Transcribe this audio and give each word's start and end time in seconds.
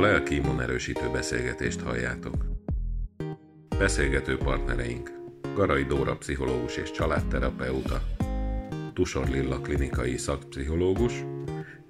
A 0.00 0.02
lelki 0.02 0.34
immunerősítő 0.34 1.10
beszélgetést 1.12 1.80
halljátok. 1.80 2.34
Beszélgető 3.78 4.36
partnereink 4.36 5.10
Garai 5.54 5.84
Dóra 5.84 6.16
pszichológus 6.16 6.76
és 6.76 6.90
családterapeuta, 6.90 8.02
Tusor 8.92 9.28
Lilla 9.28 9.60
klinikai 9.60 10.16
szakpszichológus 10.16 11.24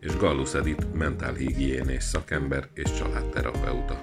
és 0.00 0.16
Gallus 0.16 0.54
Edith 0.54 0.86
mentálhigiénés 0.92 2.02
szakember 2.02 2.68
és 2.74 2.92
családterapeuta. 2.92 4.02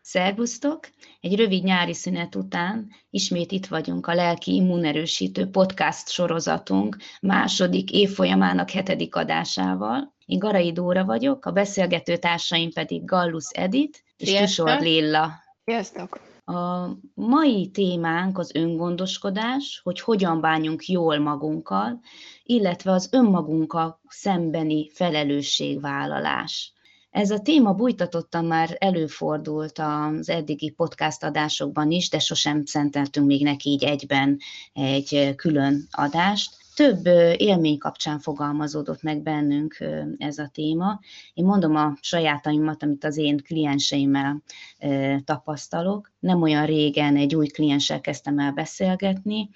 Szervusztok! 0.00 0.95
Egy 1.26 1.36
rövid 1.36 1.64
nyári 1.64 1.94
szünet 1.94 2.34
után 2.34 2.90
ismét 3.10 3.52
itt 3.52 3.66
vagyunk 3.66 4.06
a 4.06 4.14
Lelki 4.14 4.54
Immunerősítő 4.54 5.46
podcast 5.50 6.08
sorozatunk 6.08 6.96
második 7.20 7.90
évfolyamának 7.90 8.70
hetedik 8.70 9.14
adásával. 9.14 10.14
Én 10.24 10.38
Garai 10.38 10.72
Dóra 10.72 11.04
vagyok, 11.04 11.46
a 11.46 11.50
beszélgető 11.50 12.16
társaim 12.16 12.72
pedig 12.72 13.04
Gallus 13.04 13.44
Edit 13.52 14.04
és 14.16 14.32
Tusor 14.32 14.80
Lilla. 14.80 15.30
Sziasztok! 15.64 16.20
A 16.44 16.88
mai 17.14 17.70
témánk 17.70 18.38
az 18.38 18.54
öngondoskodás, 18.54 19.80
hogy 19.82 20.00
hogyan 20.00 20.40
bánjunk 20.40 20.86
jól 20.86 21.18
magunkkal, 21.18 22.00
illetve 22.42 22.92
az 22.92 23.08
önmagunkkal 23.12 24.00
szembeni 24.08 24.90
felelősségvállalás. 24.94 26.75
Ez 27.16 27.30
a 27.30 27.40
téma 27.40 27.72
bújtatottan 27.72 28.44
már 28.44 28.76
előfordult 28.78 29.78
az 29.78 30.28
eddigi 30.28 30.70
podcast 30.70 31.24
adásokban 31.24 31.90
is, 31.90 32.08
de 32.08 32.18
sosem 32.18 32.64
szenteltünk 32.64 33.26
még 33.26 33.42
neki 33.42 33.70
így 33.70 33.84
egyben 33.84 34.38
egy 34.72 35.34
külön 35.36 35.86
adást. 35.90 36.56
Több 36.74 37.06
élmény 37.36 37.78
kapcsán 37.78 38.18
fogalmazódott 38.18 39.02
meg 39.02 39.22
bennünk 39.22 39.84
ez 40.18 40.38
a 40.38 40.50
téma. 40.52 41.00
Én 41.34 41.44
mondom 41.44 41.76
a 41.76 41.96
sajátaimat, 42.00 42.82
amit 42.82 43.04
az 43.04 43.16
én 43.16 43.36
klienseimmel 43.36 44.42
tapasztalok. 45.24 46.12
Nem 46.18 46.42
olyan 46.42 46.66
régen 46.66 47.16
egy 47.16 47.34
új 47.34 47.46
klienssel 47.46 48.00
kezdtem 48.00 48.38
el 48.38 48.52
beszélgetni, 48.52 49.50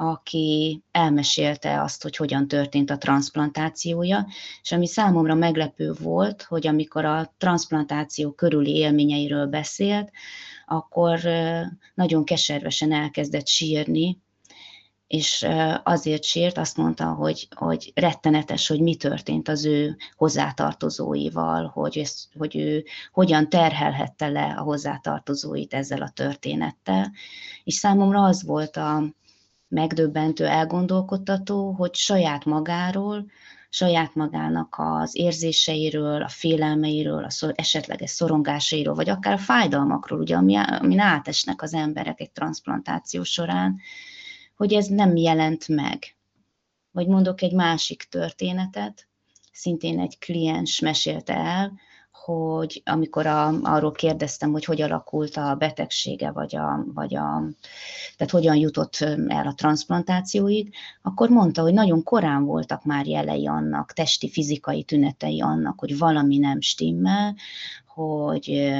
aki 0.00 0.82
elmesélte 0.90 1.82
azt, 1.82 2.02
hogy 2.02 2.16
hogyan 2.16 2.48
történt 2.48 2.90
a 2.90 2.98
transplantációja, 2.98 4.26
és 4.62 4.72
ami 4.72 4.86
számomra 4.86 5.34
meglepő 5.34 5.92
volt, 5.92 6.42
hogy 6.42 6.66
amikor 6.66 7.04
a 7.04 7.34
transplantáció 7.38 8.32
körüli 8.32 8.74
élményeiről 8.74 9.46
beszélt, 9.46 10.10
akkor 10.66 11.20
nagyon 11.94 12.24
keservesen 12.24 12.92
elkezdett 12.92 13.46
sírni, 13.46 14.18
és 15.06 15.46
azért 15.82 16.24
sírt, 16.24 16.58
azt 16.58 16.76
mondta, 16.76 17.04
hogy, 17.04 17.48
hogy 17.56 17.92
rettenetes, 17.94 18.68
hogy 18.68 18.80
mi 18.80 18.94
történt 18.94 19.48
az 19.48 19.64
ő 19.64 19.96
hozzátartozóival, 20.16 21.66
hogy, 21.66 21.98
ez, 21.98 22.28
hogy 22.38 22.56
ő 22.56 22.84
hogyan 23.12 23.48
terhelhette 23.48 24.28
le 24.28 24.54
a 24.58 24.62
hozzátartozóit 24.62 25.74
ezzel 25.74 26.02
a 26.02 26.10
történettel. 26.14 27.12
És 27.64 27.74
számomra 27.74 28.22
az 28.22 28.44
volt 28.44 28.76
a, 28.76 29.02
megdöbbentő, 29.70 30.46
elgondolkodtató, 30.46 31.72
hogy 31.72 31.94
saját 31.94 32.44
magáról, 32.44 33.26
saját 33.68 34.14
magának 34.14 34.74
az 34.78 35.16
érzéseiről, 35.16 36.22
a 36.22 36.28
félelmeiről, 36.28 37.24
a 37.24 37.30
szor, 37.30 37.52
esetleges 37.56 38.10
szorongásairól, 38.10 38.94
vagy 38.94 39.08
akár 39.08 39.32
a 39.32 39.38
fájdalmakról, 39.38 40.20
ugye, 40.20 40.36
ami, 40.36 40.56
amin 40.56 40.98
átesnek 40.98 41.62
az 41.62 41.74
emberek 41.74 42.20
egy 42.20 42.30
transplantáció 42.30 43.22
során, 43.22 43.80
hogy 44.56 44.72
ez 44.72 44.86
nem 44.86 45.16
jelent 45.16 45.68
meg. 45.68 46.16
Vagy 46.90 47.06
mondok 47.06 47.42
egy 47.42 47.54
másik 47.54 48.02
történetet, 48.02 49.08
szintén 49.52 50.00
egy 50.00 50.18
kliens 50.18 50.80
mesélte 50.80 51.34
el, 51.34 51.72
hogy 52.30 52.82
amikor 52.84 53.26
a, 53.26 53.48
arról 53.62 53.92
kérdeztem, 53.92 54.50
hogy 54.50 54.64
hogy 54.64 54.82
alakult 54.82 55.36
a 55.36 55.54
betegsége, 55.54 56.30
vagy, 56.30 56.56
a, 56.56 56.84
vagy 56.94 57.16
a, 57.16 57.42
tehát 58.16 58.32
hogyan 58.32 58.56
jutott 58.56 58.96
el 59.28 59.46
a 59.46 59.54
transplantációig, 59.54 60.74
akkor 61.02 61.28
mondta, 61.28 61.62
hogy 61.62 61.72
nagyon 61.72 62.02
korán 62.02 62.44
voltak 62.44 62.84
már 62.84 63.06
jelei 63.06 63.46
annak, 63.46 63.92
testi, 63.92 64.30
fizikai 64.30 64.82
tünetei 64.82 65.40
annak, 65.40 65.78
hogy 65.78 65.98
valami 65.98 66.38
nem 66.38 66.60
stimmel, 66.60 67.34
hogy 67.94 68.72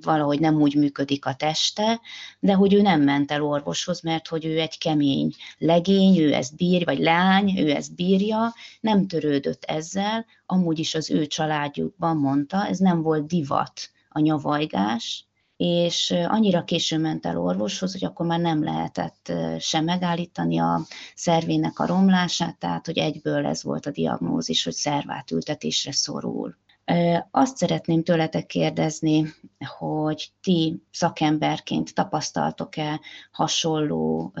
valahogy 0.00 0.40
nem 0.40 0.60
úgy 0.60 0.74
működik 0.74 1.26
a 1.26 1.34
teste, 1.34 2.00
de 2.40 2.52
hogy 2.52 2.74
ő 2.74 2.82
nem 2.82 3.02
ment 3.02 3.30
el 3.30 3.42
orvoshoz, 3.42 4.00
mert 4.00 4.28
hogy 4.28 4.44
ő 4.44 4.60
egy 4.60 4.78
kemény 4.78 5.34
legény, 5.58 6.18
ő 6.18 6.32
ezt 6.32 6.56
bír, 6.56 6.84
vagy 6.84 6.98
lány, 6.98 7.58
ő 7.58 7.70
ezt 7.70 7.94
bírja, 7.94 8.54
nem 8.80 9.06
törődött 9.06 9.64
ezzel, 9.64 10.26
amúgy 10.46 10.78
is 10.78 10.94
az 10.94 11.10
ő 11.10 11.26
családjukban 11.26 12.16
mondta, 12.16 12.66
ez 12.66 12.78
nem 12.78 13.02
volt 13.02 13.26
divat 13.26 13.90
a 14.08 14.20
nyavajgás, 14.20 15.26
és 15.56 16.14
annyira 16.26 16.64
későn 16.64 17.00
ment 17.00 17.26
el 17.26 17.38
orvoshoz, 17.38 17.92
hogy 17.92 18.04
akkor 18.04 18.26
már 18.26 18.40
nem 18.40 18.64
lehetett 18.64 19.32
sem 19.58 19.84
megállítani 19.84 20.58
a 20.58 20.80
szervének 21.14 21.78
a 21.78 21.86
romlását, 21.86 22.58
tehát 22.58 22.86
hogy 22.86 22.98
egyből 22.98 23.46
ez 23.46 23.62
volt 23.62 23.86
a 23.86 23.90
diagnózis, 23.90 24.64
hogy 24.64 24.72
szervátültetésre 24.72 25.92
szorul. 25.92 26.56
Azt 27.30 27.56
szeretném 27.56 28.02
tőletek 28.02 28.46
kérdezni, 28.46 29.34
hogy 29.78 30.30
ti 30.42 30.82
szakemberként 30.90 31.94
tapasztaltok-e 31.94 33.00
hasonló 33.32 34.32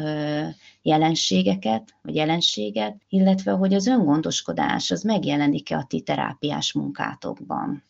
jelenségeket, 0.82 1.94
vagy 2.02 2.14
jelenséget, 2.14 2.96
illetve 3.08 3.52
hogy 3.52 3.74
az 3.74 3.86
öngondoskodás 3.86 4.90
az 4.90 5.02
megjelenik-e 5.02 5.76
a 5.76 5.84
ti 5.88 6.00
terápiás 6.00 6.72
munkátokban? 6.72 7.82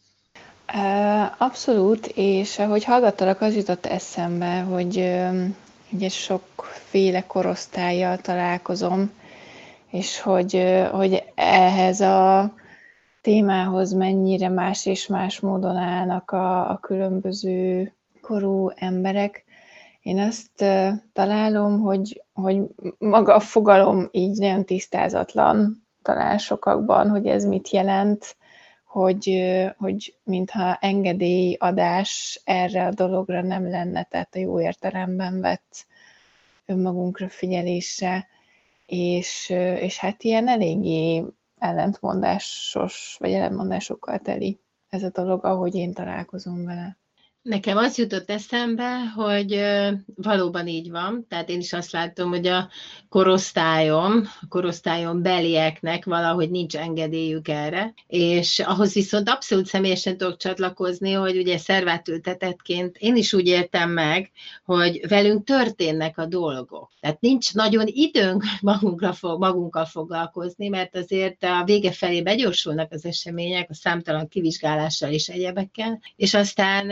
Abszolút, 1.38 2.06
és 2.06 2.58
ahogy 2.58 2.84
hallgattalak, 2.84 3.40
az 3.40 3.56
jutott 3.56 3.86
eszembe, 3.86 4.60
hogy 4.60 4.96
ugye 5.90 6.08
sokféle 6.08 7.26
korosztályjal 7.26 8.16
találkozom, 8.16 9.12
és 9.90 10.20
hogy, 10.20 10.64
hogy 10.92 11.22
ehhez 11.34 12.00
a 12.00 12.52
témához 13.26 13.92
mennyire 13.92 14.48
más 14.48 14.86
és 14.86 15.06
más 15.06 15.40
módon 15.40 15.76
állnak 15.76 16.30
a, 16.30 16.70
a 16.70 16.78
különböző 16.78 17.92
korú 18.20 18.70
emberek. 18.74 19.44
Én 20.02 20.18
azt 20.18 20.64
találom, 21.12 21.80
hogy, 21.80 22.24
hogy 22.32 22.60
maga 22.98 23.34
a 23.34 23.40
fogalom 23.40 24.08
így 24.10 24.38
nagyon 24.38 24.64
tisztázatlan 24.64 25.86
talán 26.02 26.38
sokakban, 26.38 27.08
hogy 27.10 27.26
ez 27.26 27.44
mit 27.44 27.70
jelent, 27.70 28.36
hogy, 28.84 29.54
hogy 29.78 30.14
mintha 30.24 30.78
engedélyadás 30.80 32.40
erre 32.44 32.86
a 32.86 32.92
dologra 32.92 33.42
nem 33.42 33.70
lenne, 33.70 34.02
tehát 34.02 34.34
a 34.34 34.38
jó 34.38 34.60
értelemben 34.60 35.40
vett 35.40 35.86
önmagunkra 36.66 37.28
figyelésre, 37.28 38.26
és, 38.86 39.48
és 39.80 39.98
hát 39.98 40.22
ilyen 40.22 40.48
eléggé 40.48 41.24
ellentmondásos, 41.58 43.16
vagy 43.18 43.32
ellentmondásokkal 43.32 44.18
teli 44.18 44.60
ez 44.88 45.02
a 45.02 45.10
dolog, 45.10 45.44
ahogy 45.44 45.74
én 45.74 45.92
találkozom 45.92 46.64
vele. 46.64 46.98
Nekem 47.46 47.76
az 47.76 47.98
jutott 47.98 48.30
eszembe, 48.30 49.12
hogy 49.14 49.60
valóban 50.14 50.66
így 50.66 50.90
van, 50.90 51.26
tehát 51.28 51.48
én 51.48 51.58
is 51.58 51.72
azt 51.72 51.92
látom, 51.92 52.28
hogy 52.28 52.46
a 52.46 52.68
korosztályom, 53.08 54.28
a 54.40 54.46
korosztályon 54.48 55.22
belieknek 55.22 56.04
valahogy 56.04 56.50
nincs 56.50 56.76
engedélyük 56.76 57.48
erre, 57.48 57.94
és 58.06 58.58
ahhoz 58.58 58.92
viszont 58.92 59.28
abszolút 59.28 59.66
személyesen 59.66 60.16
tudok 60.16 60.36
csatlakozni, 60.36 61.12
hogy 61.12 61.36
ugye 61.36 61.58
szervátültetetként 61.58 62.96
én 62.98 63.16
is 63.16 63.32
úgy 63.32 63.46
értem 63.46 63.90
meg, 63.90 64.30
hogy 64.64 65.00
velünk 65.08 65.44
történnek 65.44 66.18
a 66.18 66.26
dolgok. 66.26 66.90
Tehát 67.00 67.20
nincs 67.20 67.54
nagyon 67.54 67.84
időnk 67.86 68.44
magunkra, 68.60 69.14
magunkkal 69.20 69.84
foglalkozni, 69.84 70.68
mert 70.68 70.96
azért 70.96 71.44
a 71.44 71.64
vége 71.64 71.92
felé 71.92 72.22
begyorsulnak 72.22 72.92
az 72.92 73.04
események, 73.04 73.70
a 73.70 73.74
számtalan 73.74 74.28
kivizsgálással 74.28 75.12
és 75.12 75.28
egyebekkel, 75.28 76.00
és 76.16 76.34
aztán 76.34 76.90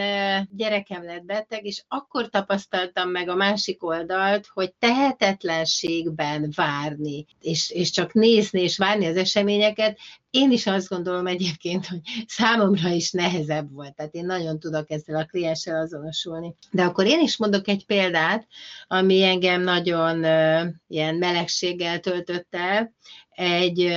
gyerekem 0.50 1.04
lett 1.04 1.24
beteg, 1.24 1.64
és 1.64 1.84
akkor 1.88 2.28
tapasztaltam 2.28 3.10
meg 3.10 3.28
a 3.28 3.34
másik 3.34 3.84
oldalt, 3.84 4.46
hogy 4.46 4.72
tehetetlenségben 4.78 6.52
várni, 6.54 7.26
és, 7.40 7.70
és 7.70 7.90
csak 7.90 8.12
nézni 8.12 8.60
és 8.60 8.78
várni 8.78 9.06
az 9.06 9.16
eseményeket, 9.16 9.98
én 10.30 10.50
is 10.50 10.66
azt 10.66 10.88
gondolom 10.88 11.26
egyébként, 11.26 11.86
hogy 11.86 12.00
számomra 12.26 12.88
is 12.88 13.10
nehezebb 13.10 13.72
volt, 13.72 13.94
tehát 13.94 14.14
én 14.14 14.26
nagyon 14.26 14.58
tudok 14.58 14.90
ezzel 14.90 15.16
a 15.16 15.24
klienssel 15.24 15.80
azonosulni. 15.80 16.54
De 16.70 16.82
akkor 16.82 17.06
én 17.06 17.20
is 17.20 17.36
mondok 17.36 17.68
egy 17.68 17.86
példát, 17.86 18.46
ami 18.86 19.22
engem 19.22 19.62
nagyon 19.62 20.18
uh, 20.18 20.68
ilyen 20.88 21.14
melegséggel 21.14 22.00
töltött 22.00 22.48
el 22.50 22.92
egy 23.34 23.92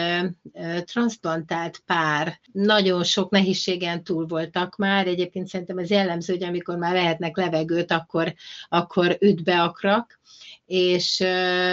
transplantált 0.84 1.82
pár 1.86 2.40
nagyon 2.52 3.04
sok 3.04 3.30
nehézségen 3.30 4.04
túl 4.04 4.26
voltak 4.26 4.76
már, 4.76 5.08
egyébként 5.08 5.48
szerintem 5.48 5.78
ez 5.78 5.90
jellemző, 5.90 6.34
hogy 6.34 6.44
amikor 6.44 6.78
már 6.78 6.94
lehetnek 6.94 7.38
levegőt, 7.38 7.92
akkor, 7.92 8.34
akkor 8.70 9.18
üt 9.20 9.44
be 9.44 9.62
akrak, 9.62 10.20
és, 10.66 11.24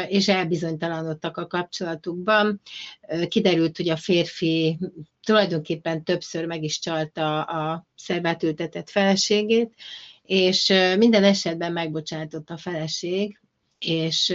és 0.09 0.29
elbizonytalanodtak 0.29 1.37
a 1.37 1.47
kapcsolatukban. 1.47 2.61
Kiderült, 3.29 3.77
hogy 3.77 3.89
a 3.89 3.97
férfi 3.97 4.79
tulajdonképpen 5.25 6.05
többször 6.05 6.47
meg 6.47 6.63
is 6.63 6.79
csalta 6.79 7.43
a 7.43 7.87
szervát 7.95 8.43
ültetett 8.43 8.91
feleségét, 8.91 9.75
és 10.23 10.69
minden 10.99 11.25
esetben 11.25 11.73
megbocsátott 11.73 12.51
a 12.51 12.57
feleség, 12.57 13.41
és 13.79 14.35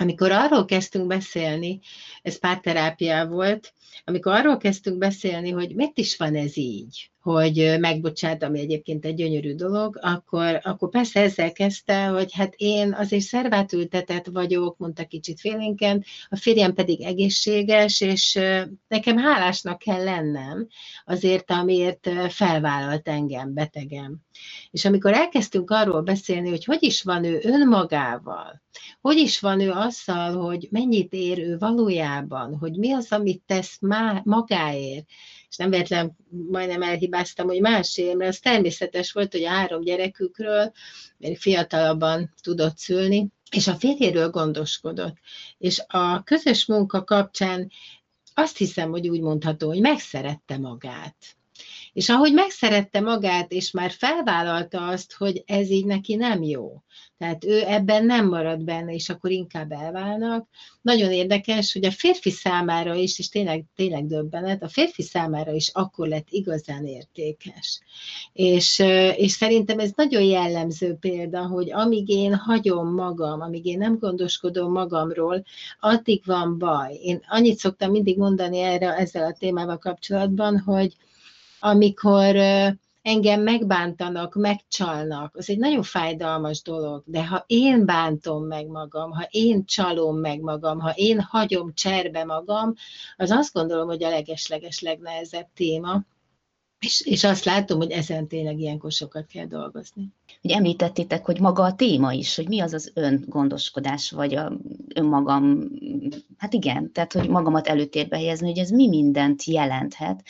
amikor 0.00 0.30
arról 0.32 0.64
kezdtünk 0.64 1.06
beszélni, 1.06 1.80
ez 2.22 2.38
párterápia 2.38 3.26
volt, 3.26 3.72
amikor 4.04 4.32
arról 4.32 4.56
kezdtünk 4.56 4.98
beszélni, 4.98 5.50
hogy 5.50 5.74
miért 5.74 5.98
is 5.98 6.16
van 6.16 6.34
ez 6.34 6.56
így, 6.56 7.10
hogy 7.20 7.76
megbocsát, 7.80 8.42
ami 8.42 8.60
egyébként 8.60 9.04
egy 9.04 9.14
gyönyörű 9.14 9.54
dolog, 9.54 9.98
akkor, 10.02 10.60
akkor 10.62 10.88
persze 10.88 11.20
ezzel 11.20 11.52
kezdte, 11.52 12.04
hogy 12.04 12.32
hát 12.34 12.54
én 12.56 12.94
azért 12.94 13.22
szervátültetett 13.22 14.26
vagyok, 14.26 14.78
mondta 14.78 15.04
kicsit 15.04 15.40
félénken, 15.40 16.04
a 16.28 16.36
férjem 16.36 16.74
pedig 16.74 17.02
egészséges, 17.02 18.00
és 18.00 18.38
nekem 18.88 19.18
hálásnak 19.18 19.78
kell 19.78 20.04
lennem 20.04 20.68
azért, 21.04 21.50
amiért 21.50 22.10
felvállalt 22.28 23.08
engem, 23.08 23.54
betegem. 23.54 24.16
És 24.70 24.84
amikor 24.84 25.12
elkezdtünk 25.12 25.70
arról 25.70 26.02
beszélni, 26.02 26.48
hogy 26.48 26.64
hogy 26.64 26.82
is 26.82 27.02
van 27.02 27.24
ő 27.24 27.40
önmagával, 27.42 28.62
hogy 29.00 29.16
is 29.16 29.40
van 29.40 29.60
ő 29.60 29.70
azzal, 29.70 30.36
hogy 30.36 30.68
mennyit 30.70 31.12
ér 31.12 31.38
ő 31.38 31.58
valójában, 31.58 32.56
hogy 32.56 32.72
mi 32.76 32.92
az, 32.92 33.12
amit 33.12 33.42
tesz 33.46 33.78
magáért, 34.24 35.06
és 35.50 35.56
nem 35.56 35.70
véletlen 35.70 36.16
majdnem 36.50 36.82
elhibáztam, 36.82 37.46
hogy 37.46 37.60
másért, 37.60 38.16
mert 38.16 38.30
az 38.30 38.38
természetes 38.38 39.12
volt, 39.12 39.32
hogy 39.32 39.44
a 39.44 39.48
három 39.48 39.80
gyerekükről, 39.80 40.72
fiatalabban 41.34 42.34
tudott 42.42 42.78
szülni, 42.78 43.28
és 43.50 43.66
a 43.66 43.74
férjéről 43.74 44.30
gondoskodott. 44.30 45.16
És 45.58 45.82
a 45.86 46.22
közös 46.22 46.66
munka 46.66 47.04
kapcsán 47.04 47.70
azt 48.34 48.56
hiszem, 48.56 48.90
hogy 48.90 49.08
úgy 49.08 49.20
mondható, 49.20 49.68
hogy 49.68 49.80
megszerette 49.80 50.58
magát. 50.58 51.16
És 51.92 52.08
ahogy 52.08 52.32
megszerette 52.32 53.00
magát, 53.00 53.52
és 53.52 53.70
már 53.70 53.90
felvállalta 53.90 54.86
azt, 54.86 55.12
hogy 55.12 55.42
ez 55.46 55.70
így 55.70 55.86
neki 55.86 56.14
nem 56.14 56.42
jó, 56.42 56.82
tehát 57.20 57.44
ő 57.44 57.62
ebben 57.66 58.04
nem 58.04 58.28
marad 58.28 58.64
benne, 58.64 58.94
és 58.94 59.08
akkor 59.08 59.30
inkább 59.30 59.72
elválnak. 59.72 60.48
Nagyon 60.82 61.12
érdekes, 61.12 61.72
hogy 61.72 61.84
a 61.84 61.90
férfi 61.90 62.30
számára 62.30 62.94
is, 62.94 63.18
és 63.18 63.28
tényleg, 63.28 63.64
tényleg 63.74 64.06
döbbenet, 64.06 64.62
a 64.62 64.68
férfi 64.68 65.02
számára 65.02 65.52
is 65.52 65.68
akkor 65.68 66.08
lett 66.08 66.26
igazán 66.30 66.86
értékes. 66.86 67.80
És, 68.32 68.78
és 69.16 69.32
szerintem 69.32 69.78
ez 69.78 69.90
nagyon 69.94 70.22
jellemző 70.22 70.94
példa, 70.94 71.46
hogy 71.46 71.72
amíg 71.72 72.08
én 72.08 72.34
hagyom 72.34 72.94
magam, 72.94 73.40
amíg 73.40 73.66
én 73.66 73.78
nem 73.78 73.98
gondoskodom 73.98 74.72
magamról, 74.72 75.44
addig 75.80 76.22
van 76.24 76.58
baj. 76.58 76.94
Én 77.02 77.20
annyit 77.28 77.58
szoktam 77.58 77.90
mindig 77.90 78.18
mondani 78.18 78.58
erre 78.58 78.94
ezzel 78.94 79.26
a 79.26 79.36
témával 79.38 79.78
kapcsolatban, 79.78 80.58
hogy 80.58 80.96
amikor 81.60 82.36
engem 83.02 83.40
megbántanak, 83.40 84.34
megcsalnak, 84.34 85.36
az 85.36 85.50
egy 85.50 85.58
nagyon 85.58 85.82
fájdalmas 85.82 86.62
dolog, 86.62 87.02
de 87.06 87.26
ha 87.26 87.44
én 87.46 87.86
bántom 87.86 88.44
meg 88.46 88.66
magam, 88.66 89.10
ha 89.10 89.26
én 89.30 89.64
csalom 89.64 90.16
meg 90.16 90.40
magam, 90.40 90.80
ha 90.80 90.90
én 90.90 91.20
hagyom 91.20 91.74
cserbe 91.74 92.24
magam, 92.24 92.74
az 93.16 93.30
azt 93.30 93.52
gondolom, 93.52 93.86
hogy 93.86 94.02
a 94.02 94.08
legesleges 94.08 94.80
legnehezebb 94.80 95.46
téma, 95.54 96.02
és, 96.80 97.00
és 97.00 97.24
azt 97.24 97.44
látom, 97.44 97.78
hogy 97.78 97.90
ezen 97.90 98.28
tényleg 98.28 98.58
ilyenkor 98.58 98.92
sokat 98.92 99.26
kell 99.26 99.46
dolgozni. 99.46 100.12
Hogy 100.40 100.50
említettétek, 100.50 101.24
hogy 101.24 101.40
maga 101.40 101.62
a 101.62 101.74
téma 101.74 102.12
is, 102.12 102.36
hogy 102.36 102.48
mi 102.48 102.60
az 102.60 102.72
az 102.72 102.90
öngondoskodás, 102.94 104.10
vagy 104.10 104.34
a 104.34 104.52
önmagam, 104.94 105.70
hát 106.36 106.52
igen, 106.52 106.92
tehát 106.92 107.12
hogy 107.12 107.28
magamat 107.28 107.66
előtérbe 107.66 108.16
helyezni, 108.16 108.48
hogy 108.48 108.58
ez 108.58 108.70
mi 108.70 108.88
mindent 108.88 109.44
jelenthet, 109.44 110.22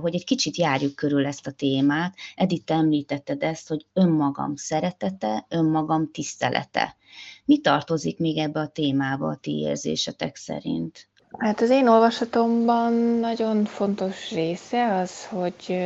hogy 0.00 0.14
egy 0.14 0.24
kicsit 0.24 0.56
járjuk 0.56 0.94
körül 0.94 1.26
ezt 1.26 1.46
a 1.46 1.52
témát. 1.52 2.14
Edith, 2.34 2.72
említetted 2.72 3.42
ezt, 3.42 3.68
hogy 3.68 3.86
önmagam 3.92 4.56
szeretete, 4.56 5.46
önmagam 5.48 6.10
tisztelete. 6.10 6.96
Mi 7.44 7.58
tartozik 7.58 8.18
még 8.18 8.38
ebbe 8.38 8.60
a 8.60 8.68
témába 8.68 9.28
a 9.28 9.36
ti 9.36 9.58
érzésetek 9.58 10.36
szerint? 10.36 11.09
Hát 11.40 11.60
az 11.60 11.70
én 11.70 11.88
olvasatomban 11.88 12.92
nagyon 12.92 13.64
fontos 13.64 14.30
része 14.30 14.94
az, 14.94 15.26
hogy 15.26 15.78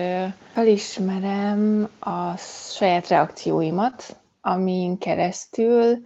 felismerem 0.52 1.88
a 1.98 2.36
saját 2.76 3.08
reakcióimat, 3.08 4.16
amin 4.40 4.98
keresztül 4.98 5.98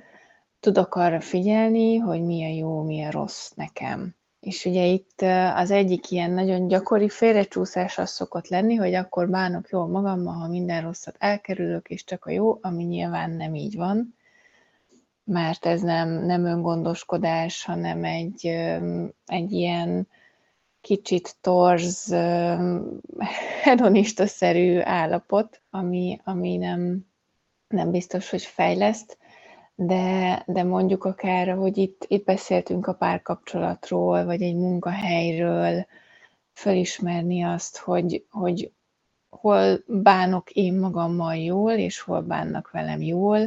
tudok 0.61 0.95
arra 0.95 1.21
figyelni, 1.21 1.97
hogy 1.97 2.23
mi 2.23 2.45
a 2.45 2.57
jó, 2.57 2.83
mi 2.83 3.05
a 3.05 3.11
rossz 3.11 3.51
nekem. 3.55 4.15
És 4.41 4.65
ugye 4.65 4.85
itt 4.85 5.21
az 5.55 5.71
egyik 5.71 6.11
ilyen 6.11 6.31
nagyon 6.31 6.67
gyakori 6.67 7.09
félrecsúszás 7.09 7.99
az 7.99 8.11
szokott 8.11 8.49
lenni, 8.49 8.75
hogy 8.75 8.95
akkor 8.95 9.29
bánok 9.29 9.69
jól 9.71 9.87
magammal, 9.87 10.35
ha 10.35 10.49
minden 10.49 10.83
rosszat 10.83 11.17
elkerülök, 11.19 11.89
és 11.89 12.05
csak 12.05 12.25
a 12.25 12.31
jó, 12.31 12.59
ami 12.61 12.85
nyilván 12.85 13.31
nem 13.31 13.55
így 13.55 13.77
van, 13.77 14.18
mert 15.29 15.67
ez 15.67 15.81
nem, 15.81 16.09
nem 16.09 16.45
öngondoskodás, 16.45 17.65
hanem 17.65 18.05
egy, 18.05 18.47
egy 19.27 19.53
ilyen 19.53 20.09
kicsit 20.81 21.37
torz, 21.41 22.15
hedonista-szerű 23.63 24.79
állapot, 24.81 25.61
ami, 25.71 26.21
ami 26.25 26.57
nem, 26.57 27.07
nem 27.69 27.91
biztos, 27.91 28.31
hogy 28.31 28.43
fejleszt 28.43 29.19
de, 29.81 30.43
de 30.47 30.63
mondjuk 30.63 31.05
akár, 31.05 31.57
hogy 31.57 31.77
itt, 31.77 32.05
itt 32.09 32.25
beszéltünk 32.25 32.87
a 32.87 32.95
párkapcsolatról, 32.95 34.25
vagy 34.25 34.43
egy 34.43 34.55
munkahelyről, 34.55 35.87
felismerni 36.53 37.43
azt, 37.43 37.77
hogy, 37.77 38.25
hogy 38.31 38.73
hol 39.29 39.79
bánok 39.87 40.51
én 40.51 40.75
magammal 40.79 41.37
jól, 41.37 41.73
és 41.73 42.01
hol 42.01 42.21
bánnak 42.21 42.71
velem 42.71 43.03
jól. 43.03 43.41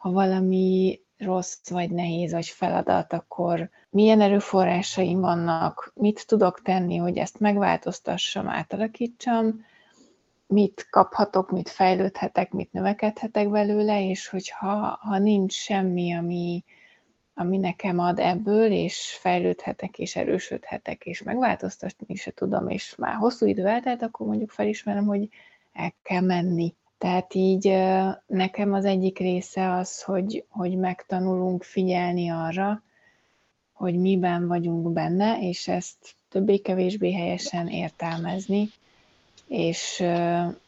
Ha 0.00 0.10
valami 0.10 1.00
rossz, 1.18 1.68
vagy 1.70 1.90
nehéz, 1.90 2.32
vagy 2.32 2.46
feladat, 2.46 3.12
akkor 3.12 3.70
milyen 3.90 4.20
erőforrásaim 4.20 5.20
vannak, 5.20 5.92
mit 5.94 6.26
tudok 6.26 6.62
tenni, 6.62 6.96
hogy 6.96 7.16
ezt 7.16 7.40
megváltoztassam, 7.40 8.48
átalakítsam, 8.48 9.64
mit 10.46 10.86
kaphatok, 10.90 11.50
mit 11.50 11.68
fejlődhetek, 11.68 12.52
mit 12.52 12.72
növekedhetek 12.72 13.50
belőle, 13.50 14.08
és 14.08 14.28
hogyha 14.28 14.98
ha 15.00 15.18
nincs 15.18 15.52
semmi, 15.52 16.14
ami, 16.14 16.64
ami 17.34 17.56
nekem 17.56 17.98
ad 17.98 18.18
ebből, 18.18 18.72
és 18.72 19.16
fejlődhetek, 19.20 19.98
és 19.98 20.16
erősödhetek, 20.16 21.04
és 21.04 21.22
megváltoztatni 21.22 22.14
se 22.14 22.30
tudom, 22.30 22.68
és 22.68 22.94
már 22.96 23.14
hosszú 23.14 23.46
idő 23.46 23.66
eltelt, 23.66 24.02
akkor 24.02 24.26
mondjuk 24.26 24.50
felismerem, 24.50 25.04
hogy 25.04 25.28
el 25.72 25.94
kell 26.02 26.20
menni. 26.20 26.74
Tehát 27.00 27.34
így 27.34 27.72
nekem 28.26 28.72
az 28.72 28.84
egyik 28.84 29.18
része 29.18 29.72
az, 29.72 30.02
hogy, 30.02 30.44
hogy 30.48 30.76
megtanulunk 30.76 31.62
figyelni 31.62 32.28
arra, 32.28 32.82
hogy 33.72 33.94
miben 33.98 34.46
vagyunk 34.46 34.92
benne, 34.92 35.38
és 35.40 35.68
ezt 35.68 36.14
többé-kevésbé 36.28 37.12
helyesen 37.12 37.68
értelmezni, 37.68 38.70
és 39.46 40.04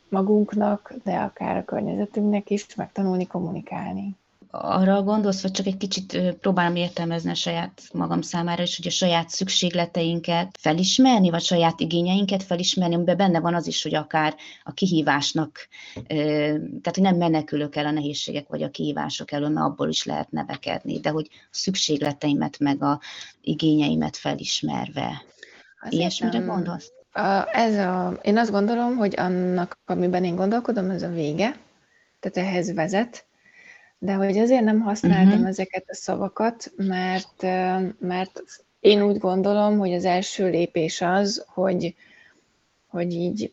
magunknak, 0.08 0.94
de 1.04 1.16
akár 1.18 1.56
a 1.56 1.64
környezetünknek 1.64 2.50
is 2.50 2.74
megtanulni 2.74 3.26
kommunikálni. 3.26 4.16
Arra 4.54 5.02
gondolsz, 5.02 5.42
vagy 5.42 5.50
csak 5.50 5.66
egy 5.66 5.76
kicsit 5.76 6.34
próbálom 6.40 6.76
értelmezni 6.76 7.30
a 7.30 7.34
saját 7.34 7.82
magam 7.92 8.20
számára 8.20 8.62
is, 8.62 8.76
hogy 8.76 8.86
a 8.86 8.90
saját 8.90 9.28
szükségleteinket 9.28 10.56
felismerni, 10.60 11.30
vagy 11.30 11.42
saját 11.42 11.80
igényeinket 11.80 12.42
felismerni, 12.42 12.94
amiben 12.94 13.16
benne 13.16 13.40
van 13.40 13.54
az 13.54 13.66
is, 13.66 13.82
hogy 13.82 13.94
akár 13.94 14.34
a 14.62 14.72
kihívásnak, 14.72 15.68
tehát 16.06 16.94
hogy 16.94 17.02
nem 17.02 17.16
menekülök 17.16 17.76
el 17.76 17.86
a 17.86 17.90
nehézségek 17.90 18.48
vagy 18.48 18.62
a 18.62 18.70
kihívások 18.70 19.32
elől, 19.32 19.48
mert 19.48 19.66
abból 19.66 19.88
is 19.88 20.04
lehet 20.04 20.30
nevekedni, 20.30 21.00
de 21.00 21.10
hogy 21.10 21.28
a 21.30 21.36
szükségleteimet 21.50 22.58
meg 22.58 22.82
a 22.82 23.00
igényeimet 23.40 24.16
felismerve. 24.16 25.22
Azért 25.80 26.00
Ilyesmire 26.00 26.38
nem, 26.38 26.46
gondolsz? 26.46 26.92
A, 27.12 27.56
ez 27.56 27.76
a, 27.78 28.18
én 28.22 28.38
azt 28.38 28.50
gondolom, 28.50 28.96
hogy 28.96 29.14
annak, 29.16 29.78
amiben 29.84 30.24
én 30.24 30.36
gondolkodom, 30.36 30.90
ez 30.90 31.02
a 31.02 31.08
vége, 31.08 31.56
tehát 32.20 32.48
ehhez 32.48 32.74
vezet, 32.74 33.26
de 34.02 34.12
hogy 34.12 34.38
azért 34.38 34.64
nem 34.64 34.80
használtam 34.80 35.32
uh-huh. 35.32 35.48
ezeket 35.48 35.84
a 35.86 35.94
szavakat, 35.94 36.72
mert, 36.76 37.42
mert 37.98 38.42
én 38.80 39.02
úgy 39.02 39.18
gondolom, 39.18 39.78
hogy 39.78 39.92
az 39.92 40.04
első 40.04 40.50
lépés 40.50 41.00
az, 41.00 41.44
hogy, 41.48 41.94
hogy 42.86 43.12
így 43.12 43.52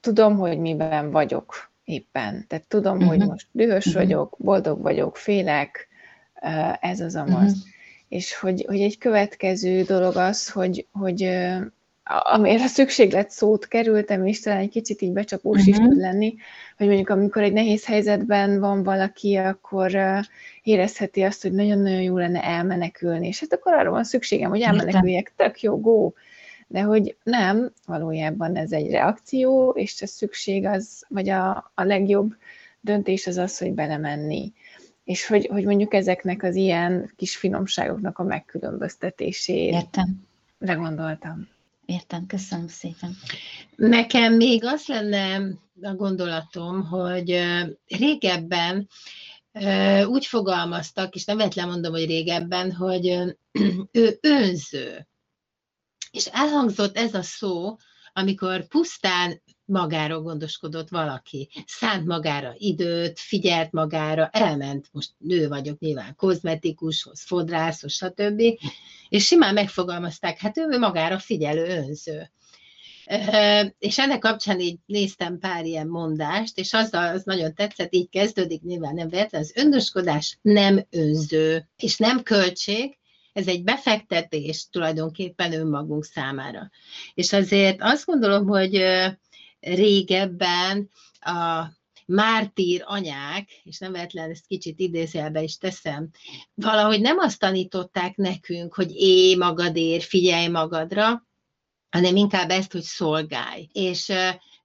tudom, 0.00 0.36
hogy 0.36 0.58
miben 0.58 1.10
vagyok 1.10 1.70
éppen. 1.84 2.44
Tehát 2.48 2.64
tudom, 2.68 2.96
uh-huh. 2.96 3.08
hogy 3.08 3.26
most 3.26 3.46
dühös 3.52 3.86
uh-huh. 3.86 4.02
vagyok, 4.02 4.36
boldog 4.38 4.82
vagyok, 4.82 5.16
félek, 5.16 5.88
ez 6.80 7.00
az 7.00 7.16
amaz. 7.16 7.52
Uh-huh. 7.52 7.68
És 8.08 8.36
hogy, 8.36 8.64
hogy 8.68 8.80
egy 8.80 8.98
következő 8.98 9.82
dolog 9.82 10.16
az, 10.16 10.50
hogy, 10.50 10.86
hogy 10.92 11.30
amiért 12.08 12.62
a 12.62 12.66
szükséglet 12.66 13.30
szót 13.30 13.68
kerültem, 13.68 14.26
és 14.26 14.40
talán 14.40 14.58
egy 14.58 14.70
kicsit 14.70 15.02
így 15.02 15.12
becsapós 15.12 15.56
uh-huh. 15.56 15.68
is 15.68 15.78
mhm. 15.78 15.88
tud 15.88 15.98
lenni, 15.98 16.34
hogy 16.76 16.86
mondjuk 16.86 17.08
amikor 17.08 17.42
egy 17.42 17.52
nehéz 17.52 17.86
helyzetben 17.86 18.60
van 18.60 18.82
valaki, 18.82 19.34
akkor 19.34 19.98
érezheti 20.62 21.22
azt, 21.22 21.42
hogy 21.42 21.52
nagyon-nagyon 21.52 22.02
jó 22.02 22.16
lenne 22.16 22.44
elmenekülni, 22.44 23.26
és 23.26 23.40
hát 23.40 23.52
akkor 23.52 23.72
arra 23.72 23.90
van 23.90 24.04
szükségem, 24.04 24.50
hogy 24.50 24.60
elmeneküljek, 24.60 25.32
tök 25.36 25.60
jó, 25.60 25.80
go! 25.80 26.12
De 26.66 26.80
hogy 26.80 27.16
nem, 27.22 27.72
valójában 27.86 28.56
ez 28.56 28.72
egy 28.72 28.90
reakció, 28.90 29.70
és 29.70 30.02
a 30.02 30.06
szükség 30.06 30.66
az, 30.66 31.04
vagy 31.08 31.28
a, 31.28 31.72
a 31.74 31.82
legjobb 31.82 32.34
döntés 32.80 33.26
az 33.26 33.36
az, 33.36 33.58
hogy 33.58 33.72
belemenni. 33.72 34.52
És 35.04 35.26
hogy, 35.26 35.46
hogy 35.46 35.64
mondjuk 35.64 35.94
ezeknek 35.94 36.42
az 36.42 36.54
ilyen 36.54 37.12
kis 37.16 37.36
finomságoknak 37.36 38.18
a 38.18 38.22
megkülönböztetésére 38.22 39.76
Értem. 39.76 40.26
gondoltam. 40.58 41.48
Értem, 41.88 42.26
köszönöm 42.26 42.68
szépen. 42.68 43.16
Nekem 43.76 44.34
még 44.34 44.64
az 44.64 44.86
lenne 44.86 45.36
a 45.82 45.94
gondolatom, 45.94 46.84
hogy 46.84 47.40
régebben 47.86 48.88
úgy 50.06 50.26
fogalmaztak, 50.26 51.14
és 51.14 51.24
nem 51.24 51.36
véletlen 51.36 51.68
mondom, 51.68 51.92
hogy 51.92 52.06
régebben, 52.06 52.72
hogy 52.72 53.06
ő 53.92 54.18
önző. 54.20 55.08
És 56.10 56.26
elhangzott 56.26 56.96
ez 56.96 57.14
a 57.14 57.22
szó, 57.22 57.76
amikor 58.18 58.66
pusztán 58.66 59.42
magáról 59.64 60.22
gondoskodott 60.22 60.88
valaki, 60.88 61.48
szánt 61.66 62.06
magára 62.06 62.54
időt, 62.56 63.18
figyelt 63.18 63.72
magára, 63.72 64.28
elment, 64.32 64.88
most 64.92 65.10
nő 65.18 65.48
vagyok 65.48 65.78
nyilván, 65.78 66.14
kozmetikushoz, 66.16 67.22
fodrászhoz, 67.22 67.92
stb. 67.92 68.42
És 69.08 69.24
simán 69.24 69.54
megfogalmazták, 69.54 70.38
hát 70.38 70.58
ő 70.58 70.78
magára 70.78 71.18
figyelő 71.18 71.66
önző. 71.66 72.30
És 73.78 73.98
ennek 73.98 74.18
kapcsán 74.18 74.60
így 74.60 74.78
néztem 74.86 75.38
pár 75.38 75.64
ilyen 75.64 75.86
mondást, 75.86 76.58
és 76.58 76.72
az, 76.72 76.88
az 76.92 77.22
nagyon 77.24 77.54
tetszett, 77.54 77.94
így 77.94 78.08
kezdődik, 78.08 78.62
nyilván 78.62 78.94
nem 78.94 79.08
véletlen, 79.08 79.40
az 79.40 79.52
öndoskodás 79.56 80.38
nem 80.42 80.86
önző, 80.90 81.68
és 81.76 81.96
nem 81.96 82.22
költség, 82.22 82.98
ez 83.32 83.46
egy 83.46 83.62
befektetés 83.64 84.68
tulajdonképpen 84.70 85.52
önmagunk 85.52 86.04
számára. 86.04 86.70
És 87.14 87.32
azért 87.32 87.76
azt 87.80 88.04
gondolom, 88.04 88.46
hogy 88.46 88.82
régebben 89.60 90.90
a 91.20 91.64
mártír 92.06 92.82
anyák, 92.86 93.48
és 93.62 93.78
nem 93.78 93.92
véletlen 93.92 94.30
ezt 94.30 94.46
kicsit 94.46 94.78
idézőjelbe 94.78 95.42
is 95.42 95.56
teszem, 95.56 96.10
valahogy 96.54 97.00
nem 97.00 97.18
azt 97.18 97.38
tanították 97.38 98.16
nekünk, 98.16 98.74
hogy 98.74 98.90
é 98.94 99.36
magadért, 99.36 100.04
figyelj 100.04 100.48
magadra, 100.48 101.26
hanem 101.90 102.16
inkább 102.16 102.50
ezt, 102.50 102.72
hogy 102.72 102.82
szolgálj. 102.82 103.68
És 103.72 104.12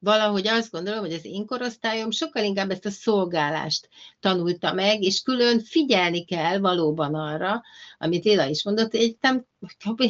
valahogy 0.04 0.48
azt 0.48 0.72
gondolom, 0.72 1.00
hogy 1.00 1.14
az 1.14 1.26
én 1.26 1.46
korosztályom 1.46 2.12
sokkal 2.12 2.44
inkább 2.44 2.72
ezt 2.72 2.86
a 2.86 2.90
szolgálást 2.90 3.90
tanulta 4.20 4.74
meg, 4.74 5.02
és 5.02 5.22
külön 5.22 5.60
figyelni 5.60 6.26
kell 6.26 6.58
valóban 6.58 7.16
arra, 7.16 7.62
amit 7.98 8.26
Éla 8.26 8.46
is 8.46 8.64
mondott, 8.64 8.92
hogy 8.92 9.18
nem, 9.22 9.46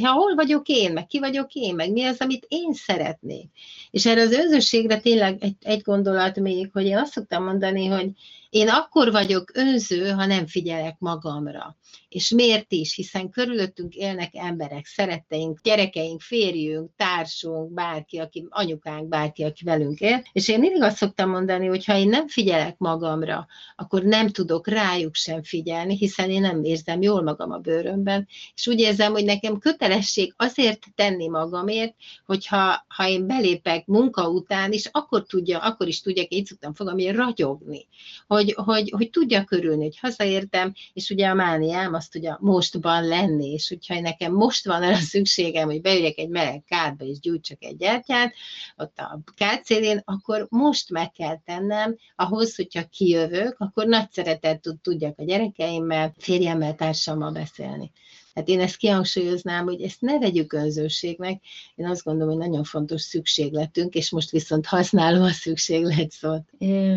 ha 0.02 0.12
hol 0.12 0.36
vagyok 0.36 0.68
én, 0.68 0.94
meg 0.94 1.06
ki 1.06 1.20
vagyok 1.20 1.54
én, 1.54 1.76
meg 1.76 1.92
mi 1.92 2.04
az, 2.04 2.18
amit 2.20 2.46
én 2.48 2.74
szeretnék. 2.74 3.50
És 3.92 4.06
erre 4.06 4.22
az 4.22 4.32
önzőségre 4.32 5.00
tényleg 5.00 5.44
egy, 5.44 5.56
egy 5.62 5.82
gondolat 5.82 6.40
még, 6.40 6.70
hogy 6.72 6.86
én 6.86 6.98
azt 6.98 7.12
szoktam 7.12 7.44
mondani, 7.44 7.86
hogy 7.86 8.10
én 8.50 8.70
akkor 8.70 9.12
vagyok 9.12 9.52
önző, 9.54 10.10
ha 10.10 10.26
nem 10.26 10.48
figyelek 10.48 10.96
magamra. 11.00 11.78
És 12.10 12.30
miért 12.30 12.72
is? 12.72 12.96
Hiszen 12.96 13.30
körülöttünk 13.30 13.96
élnek 13.96 14.30
emberek, 14.36 14.86
szeretteink, 14.86 15.60
gyerekeink, 15.64 16.22
férjünk, 16.22 16.92
társunk, 16.96 17.74
bárki, 17.74 18.18
aki, 18.18 18.46
anyukánk, 18.50 19.08
bárki, 19.08 19.44
aki 19.44 19.64
velünk 19.64 20.00
él. 20.00 20.24
És 20.32 20.48
én 20.48 20.60
mindig 20.60 20.82
azt 20.82 20.98
szoktam 20.98 21.30
mondani, 21.30 21.68
hogy 21.68 21.86
ha 21.86 21.98
én 21.98 22.10
nem 22.10 22.28
figyelek 22.28 22.78
magamra, 22.78 23.48
akkor 23.76 24.04
nem 24.04 24.28
tudok 24.30 24.68
rájuk 24.68 25.16
sem 25.16 25.44
figyelni, 25.44 25.98
hiszen 25.98 26.30
én 26.30 26.42
nem 26.42 26.64
érzem 26.64 27.02
jól 27.02 27.24
magam 27.24 27.52
a 27.52 27.58
bőrömben. 27.58 28.28
És 28.56 28.68
úgy 28.68 28.80
érzem, 28.80 29.12
hogy 29.12 29.26
nekem 29.26 29.60
kötelesség 29.60 30.34
azért 30.38 30.86
tenni 30.96 31.28
magamért, 31.28 31.96
hogyha 32.26 32.86
ha 32.88 33.08
én 33.08 33.28
belépek 33.28 33.86
munka 33.86 34.30
után 34.30 34.72
is, 34.72 34.90
akkor, 34.92 35.26
tudja, 35.26 35.60
akkor 35.60 35.88
is 35.88 36.02
tudjak, 36.02 36.34
így 36.34 36.46
szoktam 36.46 36.74
fogalmi, 36.74 37.12
ragyogni. 37.12 37.88
Hogy 38.28 38.54
hogy, 38.56 38.90
hogy, 38.90 39.10
tudja 39.10 39.44
körülni, 39.44 39.84
hogy 39.84 40.00
hazaértem, 40.00 40.74
és 40.94 41.10
ugye 41.10 41.28
a 41.28 41.34
mániám 41.34 41.83
azt 41.92 42.16
ugye 42.16 42.36
mostban 42.40 43.08
lenni, 43.08 43.52
és 43.52 43.68
hogyha 43.68 44.00
nekem 44.00 44.34
most 44.34 44.66
van 44.66 44.84
arra 44.84 44.96
szükségem, 44.96 45.68
hogy 45.68 45.82
beüljek 45.82 46.18
egy 46.18 46.30
meleg 46.30 46.64
kádba, 46.68 47.06
és 47.06 47.20
gyújtsak 47.20 47.64
egy 47.64 47.78
gyertyát, 47.78 48.34
ott 48.78 48.98
a 48.98 49.20
kádszélén, 49.36 50.02
akkor 50.06 50.48
most 50.50 50.90
meg 50.90 51.12
kell 51.12 51.40
tennem, 51.46 51.96
ahhoz, 52.16 52.56
hogyha 52.56 52.84
kijövök, 52.84 53.56
akkor 53.60 53.86
nagy 53.86 54.12
szeretet 54.12 54.70
tudjak 54.82 55.20
a 55.20 55.24
gyerekeimmel, 55.24 56.14
férjemmel, 56.18 56.76
társammal 56.76 57.32
beszélni. 57.32 57.92
Hát 58.36 58.48
én 58.48 58.60
ezt 58.60 58.76
kihangsúlyoznám, 58.76 59.66
hogy 59.66 59.82
ezt 59.82 60.02
ne 60.02 60.20
vegyük 60.20 60.54
önzőségnek. 60.54 61.42
Én 61.76 61.88
azt 61.88 62.04
gondolom, 62.04 62.34
hogy 62.38 62.50
nagyon 62.50 62.64
fontos 62.64 63.02
szükségletünk, 63.02 63.94
és 63.94 64.12
most 64.12 64.30
viszont 64.32 64.66
használom 64.66 65.24
a 65.24 65.32
szükséglet 65.32 66.12
szót. 66.12 66.42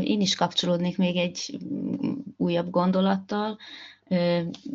Én 0.01 0.21
is 0.21 0.35
kapcsolódnék 0.35 0.99
még 0.99 1.17
egy 1.17 1.59
újabb 2.37 2.71
gondolattal, 2.71 3.59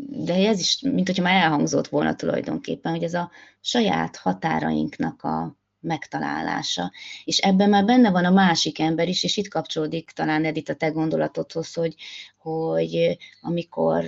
de 0.10 0.34
ez 0.34 0.60
is, 0.60 0.82
mint 0.82 1.08
hogyha 1.08 1.24
már 1.24 1.44
elhangzott 1.44 1.88
volna 1.88 2.16
tulajdonképpen, 2.16 2.92
hogy 2.92 3.04
ez 3.04 3.14
a 3.14 3.32
saját 3.62 4.16
határainknak 4.16 5.24
a 5.24 5.60
megtalálása. 5.80 6.92
És 7.24 7.38
ebben 7.38 7.70
már 7.70 7.86
benne 7.86 8.12
van 8.12 8.26
a 8.26 8.30
másik 8.30 8.80
ember 8.80 9.08
is, 9.08 9.24
és 9.24 9.38
itt 9.38 9.48
kapcsolódik 9.48 10.12
talán 10.12 10.46
Edith 10.46 10.72
a 10.72 10.76
te 10.76 10.88
gondolatodhoz, 10.90 11.74
hogy, 11.74 11.96
hogy 12.42 13.18
amikor 13.42 14.04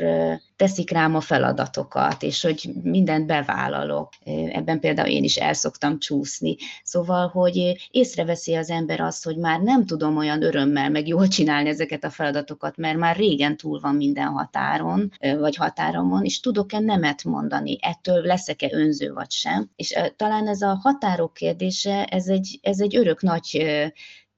teszik 0.56 0.92
rám 0.92 1.16
a 1.16 1.22
feladatokat, 1.22 2.24
és 2.24 2.42
hogy 2.42 2.70
mindent 2.84 3.25
bevállalok. 3.25 4.10
Ebben 4.52 4.80
például 4.80 5.08
én 5.08 5.24
is 5.24 5.38
el 5.38 5.54
szoktam 5.54 6.00
csúszni. 6.00 6.56
Szóval, 6.84 7.28
hogy 7.28 7.88
észreveszi 7.92 8.56
az 8.56 8.70
ember 8.70 9.02
azt, 9.02 9.24
hogy 9.24 9.38
már 9.38 9.60
nem 9.60 9.86
tudom 9.86 10.18
olyan 10.18 10.44
örömmel, 10.44 10.90
meg 10.90 11.08
jól 11.08 11.28
csinálni 11.28 11.70
ezeket 11.70 12.04
a 12.04 12.10
feladatokat, 12.10 12.78
mert 12.78 12.98
már 12.98 13.16
régen 13.16 13.58
túl 13.58 13.80
van 13.80 13.96
minden 13.96 14.28
határon, 14.28 15.12
vagy 15.20 15.56
határomon, 15.56 16.24
és 16.24 16.40
tudok-e 16.40 16.80
nemet 16.80 17.24
mondani, 17.24 17.78
ettől 17.82 18.22
leszek-e 18.22 18.70
önző 18.72 19.13
vagy 19.13 19.32
sem. 19.32 19.70
És 19.75 19.96
talán 20.16 20.48
ez 20.48 20.62
a 20.62 20.80
határok 20.82 21.34
kérdése, 21.34 22.06
ez 22.06 22.28
egy, 22.28 22.60
ez 22.62 22.80
egy 22.80 22.96
örök 22.96 23.22
nagy 23.22 23.66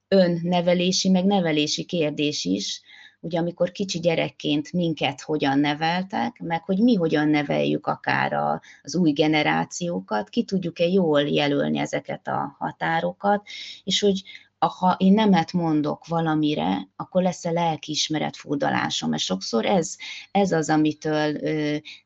önnevelési, 0.08 1.08
meg 1.08 1.24
nevelési 1.24 1.84
kérdés 1.84 2.44
is, 2.44 2.80
ugye 3.26 3.38
amikor 3.38 3.72
kicsi 3.72 3.98
gyerekként 3.98 4.72
minket 4.72 5.20
hogyan 5.20 5.58
neveltek, 5.58 6.38
meg 6.38 6.64
hogy 6.64 6.78
mi 6.78 6.94
hogyan 6.94 7.28
neveljük 7.28 7.86
akár 7.86 8.32
a, 8.32 8.60
az 8.82 8.96
új 8.96 9.10
generációkat, 9.10 10.28
ki 10.28 10.44
tudjuk-e 10.44 10.84
jól 10.84 11.20
jelölni 11.20 11.78
ezeket 11.78 12.28
a 12.28 12.56
határokat, 12.58 13.46
és 13.84 14.00
hogy 14.00 14.22
ha 14.58 14.94
én 14.98 15.12
nemet 15.12 15.52
mondok 15.52 16.06
valamire, 16.06 16.88
akkor 16.96 17.22
lesz-e 17.22 17.50
lelkiismeret 17.50 18.36
furdalásom, 18.36 19.10
mert 19.10 19.22
sokszor 19.22 19.64
ez, 19.64 19.96
ez 20.30 20.52
az, 20.52 20.68
amitől 20.70 21.32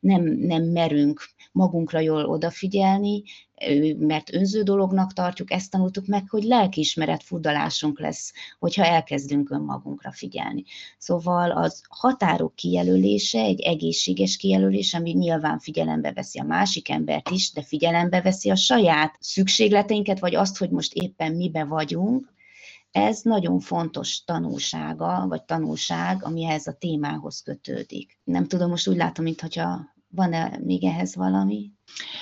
nem, 0.00 0.22
nem 0.22 0.62
merünk 0.62 1.30
magunkra 1.52 1.98
jól 1.98 2.24
odafigyelni, 2.24 3.22
mert 3.98 4.34
önző 4.34 4.62
dolognak 4.62 5.12
tartjuk, 5.12 5.50
ezt 5.52 5.70
tanultuk 5.70 6.06
meg, 6.06 6.28
hogy 6.28 6.42
lelkiismeret 6.42 7.22
furdalásunk 7.22 8.00
lesz, 8.00 8.32
hogyha 8.58 8.84
elkezdünk 8.84 9.50
önmagunkra 9.50 10.12
figyelni. 10.12 10.64
Szóval 10.98 11.50
az 11.50 11.82
határok 11.88 12.54
kijelölése 12.54 13.40
egy 13.40 13.60
egészséges 13.60 14.36
kijelölés, 14.36 14.94
ami 14.94 15.10
nyilván 15.10 15.58
figyelembe 15.58 16.12
veszi 16.12 16.38
a 16.38 16.44
másik 16.44 16.90
embert 16.90 17.30
is, 17.30 17.52
de 17.52 17.62
figyelembe 17.62 18.20
veszi 18.20 18.50
a 18.50 18.56
saját 18.56 19.16
szükségleteinket, 19.20 20.18
vagy 20.18 20.34
azt, 20.34 20.58
hogy 20.58 20.70
most 20.70 20.94
éppen 20.94 21.32
mibe 21.34 21.64
vagyunk, 21.64 22.32
ez 22.90 23.20
nagyon 23.22 23.60
fontos 23.60 24.24
tanulsága, 24.24 25.26
vagy 25.28 25.42
tanulság, 25.42 26.24
ami 26.24 26.44
ehhez 26.44 26.66
a 26.66 26.72
témához 26.72 27.40
kötődik. 27.42 28.18
Nem 28.24 28.46
tudom, 28.46 28.70
most 28.70 28.88
úgy 28.88 28.96
látom, 28.96 29.24
mintha 29.24 29.48
van-e 30.10 30.58
még 30.62 30.84
ehhez 30.84 31.14
valami? 31.14 31.70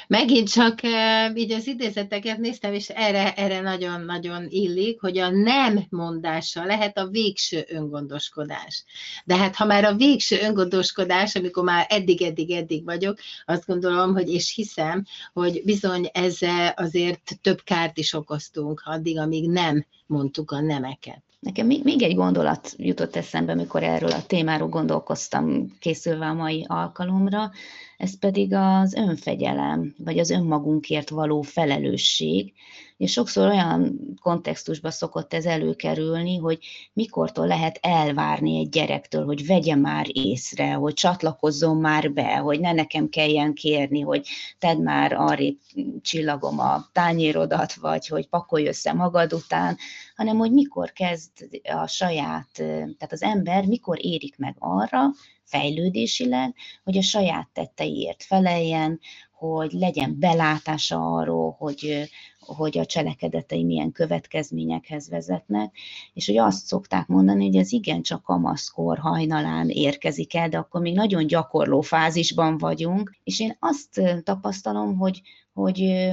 Megint 0.06 0.52
csak 0.52 0.82
eh, 0.82 1.36
így 1.36 1.52
az 1.52 1.66
idézeteket 1.66 2.38
néztem, 2.38 2.72
és 2.72 2.88
erre, 2.88 3.34
erre 3.34 3.60
nagyon-nagyon 3.60 4.46
illik, 4.48 5.00
hogy 5.00 5.18
a 5.18 5.30
nem 5.30 5.86
mondása 5.90 6.64
lehet 6.64 6.98
a 6.98 7.06
végső 7.06 7.64
öngondoskodás. 7.68 8.84
De 9.24 9.36
hát 9.36 9.56
ha 9.56 9.64
már 9.64 9.84
a 9.84 9.94
végső 9.94 10.38
öngondoskodás, 10.40 11.34
amikor 11.34 11.64
már 11.64 11.86
eddig-eddig-eddig 11.88 12.84
vagyok, 12.84 13.18
azt 13.44 13.66
gondolom, 13.66 14.12
hogy 14.12 14.28
és 14.28 14.54
hiszem, 14.54 15.04
hogy 15.32 15.62
bizony 15.64 16.10
ezzel 16.12 16.72
azért 16.76 17.38
több 17.40 17.60
kárt 17.62 17.98
is 17.98 18.12
okoztunk 18.12 18.82
addig, 18.84 19.18
amíg 19.18 19.50
nem 19.50 19.86
mondtuk 20.06 20.50
a 20.50 20.60
nemeket. 20.60 21.27
Nekem 21.40 21.66
még, 21.66 22.02
egy 22.02 22.14
gondolat 22.14 22.74
jutott 22.76 23.16
eszembe, 23.16 23.52
amikor 23.52 23.82
erről 23.82 24.10
a 24.10 24.26
témáról 24.26 24.68
gondolkoztam 24.68 25.76
készülve 25.78 26.26
a 26.26 26.34
mai 26.34 26.64
alkalomra, 26.68 27.50
ez 27.96 28.18
pedig 28.18 28.54
az 28.54 28.94
önfegyelem, 28.94 29.94
vagy 29.98 30.18
az 30.18 30.30
önmagunkért 30.30 31.08
való 31.10 31.42
felelősség. 31.42 32.52
És 32.98 33.12
sokszor 33.12 33.48
olyan 33.48 33.98
kontextusban 34.20 34.90
szokott 34.90 35.34
ez 35.34 35.44
előkerülni, 35.44 36.36
hogy 36.36 36.58
mikortól 36.92 37.46
lehet 37.46 37.78
elvárni 37.82 38.58
egy 38.58 38.68
gyerektől, 38.68 39.24
hogy 39.24 39.46
vegye 39.46 39.74
már 39.74 40.06
észre, 40.08 40.72
hogy 40.72 40.94
csatlakozzon 40.94 41.76
már 41.76 42.12
be, 42.12 42.36
hogy 42.36 42.60
ne 42.60 42.72
nekem 42.72 43.08
kelljen 43.08 43.54
kérni, 43.54 44.00
hogy 44.00 44.28
tedd 44.58 44.78
már 44.78 45.12
arrébb 45.12 45.58
csillagom 46.02 46.58
a 46.58 46.88
tányérodat, 46.92 47.74
vagy 47.74 48.06
hogy 48.06 48.28
pakolj 48.28 48.66
össze 48.66 48.92
magad 48.92 49.32
után, 49.32 49.76
hanem 50.16 50.36
hogy 50.36 50.52
mikor 50.52 50.92
kezd 50.92 51.30
a 51.62 51.86
saját, 51.86 52.48
tehát 52.52 53.12
az 53.12 53.22
ember 53.22 53.64
mikor 53.64 53.98
érik 54.00 54.36
meg 54.38 54.56
arra, 54.58 55.10
fejlődésileg, 55.44 56.54
hogy 56.84 56.96
a 56.96 57.02
saját 57.02 57.48
tetteiért 57.52 58.22
feleljen, 58.22 59.00
hogy 59.32 59.72
legyen 59.72 60.18
belátása 60.18 61.14
arról, 61.14 61.54
hogy, 61.58 62.08
hogy 62.56 62.78
a 62.78 62.86
cselekedetei 62.86 63.64
milyen 63.64 63.92
következményekhez 63.92 65.08
vezetnek, 65.08 65.76
és 66.12 66.26
hogy 66.26 66.36
azt 66.36 66.66
szokták 66.66 67.06
mondani, 67.06 67.46
hogy 67.46 67.56
ez 67.56 67.72
igencsak 67.72 68.22
kamaszkor 68.22 68.98
hajnalán 68.98 69.68
érkezik 69.68 70.34
el, 70.34 70.48
de 70.48 70.58
akkor 70.58 70.80
még 70.80 70.94
nagyon 70.94 71.26
gyakorló 71.26 71.80
fázisban 71.80 72.58
vagyunk, 72.58 73.16
és 73.24 73.40
én 73.40 73.56
azt 73.58 74.00
tapasztalom, 74.22 74.96
hogy, 74.96 75.20
hogy 75.58 76.08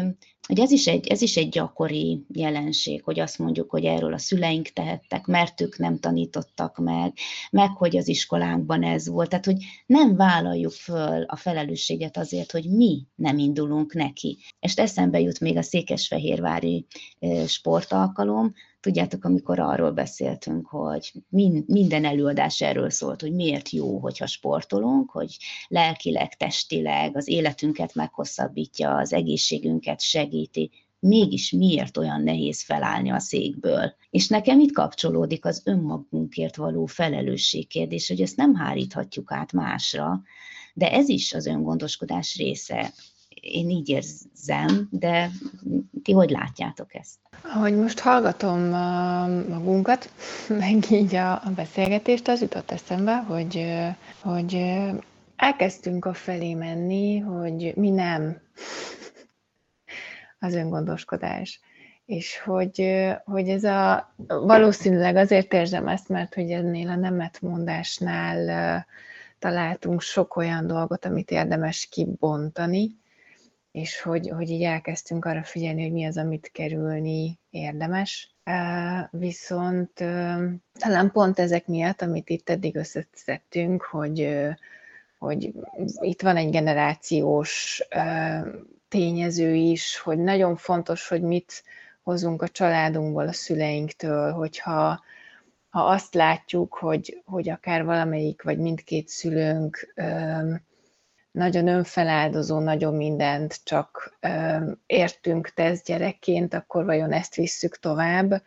hogy 0.48 0.60
ez 0.60 0.72
is, 0.72 0.88
egy, 0.88 1.08
ez 1.08 1.22
is 1.22 1.38
egy 1.38 1.50
gyakori 1.50 2.26
jelenség, 2.34 3.04
hogy 3.04 3.20
azt 3.20 3.40
mondjuk, 3.40 3.70
hogy 3.70 3.86
erről 3.86 4.14
a 4.14 4.18
szüleink 4.18 4.68
tehettek, 4.68 5.26
mert 5.26 5.62
ők 5.62 5.78
nem 5.78 6.00
tanítottak 6.00 6.78
meg, 6.78 7.14
meg 7.52 7.70
hogy 7.70 7.98
az 7.98 8.08
iskolánkban 8.08 8.84
ez 8.84 9.08
volt. 9.08 9.30
Tehát, 9.30 9.46
hogy 9.46 9.64
nem 9.86 10.16
vállaljuk 10.16 10.72
föl 10.72 11.24
a 11.24 11.36
felelősséget 11.36 12.18
azért, 12.18 12.52
hogy 12.52 12.70
mi 12.70 13.08
nem 13.16 13.38
indulunk 13.38 13.94
neki. 13.94 14.38
És 14.60 14.76
eszembe 14.76 15.20
jut 15.20 15.40
még 15.40 15.58
a 15.58 15.62
Székesfehérvári 15.62 16.86
sportalkalom, 17.48 18.54
Tudjátok, 18.86 19.26
amikor 19.26 19.60
arról 19.60 19.92
beszéltünk, 19.92 20.68
hogy 20.68 21.12
minden 21.66 22.06
előadás 22.06 22.62
erről 22.62 22.90
szólt, 22.90 23.22
hogy 23.22 23.34
miért 23.34 23.70
jó, 23.70 24.00
hogyha 24.00 24.26
sportolunk, 24.26 25.12
hogy 25.12 25.38
lelkileg, 25.68 26.34
testileg 26.34 27.16
az 27.16 27.28
életünket 27.28 27.96
meghosszabbítja, 27.96 28.96
az 28.96 29.14
egészségünket 29.14 30.02
segíti, 30.02 30.72
mégis 31.00 31.52
miért 31.52 31.98
olyan 31.98 32.24
nehéz 32.24 32.64
felállni 32.64 33.12
a 33.12 33.20
székből. 33.20 33.94
És 34.10 34.28
nekem 34.28 34.60
itt 34.60 34.74
kapcsolódik 34.74 35.46
az 35.46 35.62
önmagunkért 35.66 36.56
való 36.56 36.86
felelősség 36.86 37.68
kérdés, 37.68 38.08
hogy 38.08 38.22
ezt 38.22 38.38
nem 38.38 38.56
háríthatjuk 38.56 39.32
át 39.32 39.52
másra, 39.52 40.22
de 40.74 40.92
ez 40.92 41.10
is 41.10 41.34
az 41.34 41.46
öngondoskodás 41.46 42.38
része 42.38 42.94
én 43.46 43.70
így 43.70 43.90
érzem, 43.90 44.88
de 44.92 45.30
ti 46.04 46.12
hogy 46.12 46.30
látjátok 46.30 46.96
ezt? 46.96 47.18
Ahogy 47.44 47.76
most 47.76 48.00
hallgatom 48.00 48.60
magunkat, 49.50 50.10
meg 50.60 50.92
így 50.92 51.16
a, 51.16 51.42
beszélgetést, 51.56 52.28
az 52.28 52.42
jutott 52.42 52.72
eszembe, 52.72 53.16
hogy, 53.16 53.66
hogy 54.22 54.76
elkezdtünk 55.36 56.06
a 56.06 56.14
felé 56.14 56.54
menni, 56.54 57.20
hogy 57.20 57.74
mi 57.76 57.90
nem 57.90 58.42
az 60.40 60.54
öngondoskodás. 60.54 61.60
És 62.06 62.40
hogy, 62.40 63.04
hogy 63.26 63.50
ez 63.50 63.64
a, 63.64 64.14
valószínűleg 64.28 65.16
azért 65.16 65.54
érzem 65.54 65.88
ezt, 65.88 66.10
mert 66.10 66.34
hogy 66.34 66.52
ennél 66.52 66.90
a 66.90 66.96
nemetmondásnál 66.96 68.86
találtunk 69.40 70.02
sok 70.02 70.36
olyan 70.36 70.68
dolgot, 70.68 71.06
amit 71.06 71.32
érdemes 71.32 71.88
kibontani, 71.92 72.96
és 73.76 74.02
hogy, 74.02 74.30
hogy 74.30 74.50
így 74.50 74.64
elkezdtünk 74.64 75.26
arra 75.26 75.44
figyelni, 75.44 75.82
hogy 75.82 75.92
mi 75.92 76.06
az, 76.06 76.18
amit 76.18 76.50
kerülni 76.54 77.40
érdemes. 77.50 78.36
Viszont 79.12 79.92
talán 80.74 81.12
pont 81.12 81.40
ezek 81.40 81.68
miatt, 81.68 82.02
amit 82.02 82.30
itt 82.30 82.50
eddig 82.50 82.76
összeszedtünk, 82.76 83.82
hogy, 83.84 84.38
hogy 85.20 85.54
itt 86.00 86.22
van 86.22 86.36
egy 86.36 86.50
generációs 86.50 87.82
tényező 88.88 89.54
is, 89.54 90.00
hogy 90.00 90.18
nagyon 90.18 90.56
fontos, 90.56 91.08
hogy 91.08 91.22
mit 91.22 91.64
hozunk 92.04 92.42
a 92.42 92.48
családunkból, 92.48 93.28
a 93.28 93.34
szüleinktől, 93.34 94.32
hogyha 94.32 95.04
ha 95.70 95.82
azt 95.86 96.14
látjuk, 96.14 96.74
hogy, 96.74 97.22
hogy 97.26 97.50
akár 97.50 97.86
valamelyik 97.86 98.44
vagy 98.44 98.58
mindkét 98.58 99.08
szülőnk 99.08 99.94
nagyon 101.36 101.68
önfeláldozó, 101.68 102.60
nagyon 102.60 102.96
mindent 102.96 103.60
csak 103.64 104.18
értünk 104.86 105.50
tesz 105.50 105.84
gyerekként, 105.84 106.54
akkor 106.54 106.86
vajon 106.86 107.12
ezt 107.12 107.36
visszük 107.36 107.80
tovább, 107.80 108.42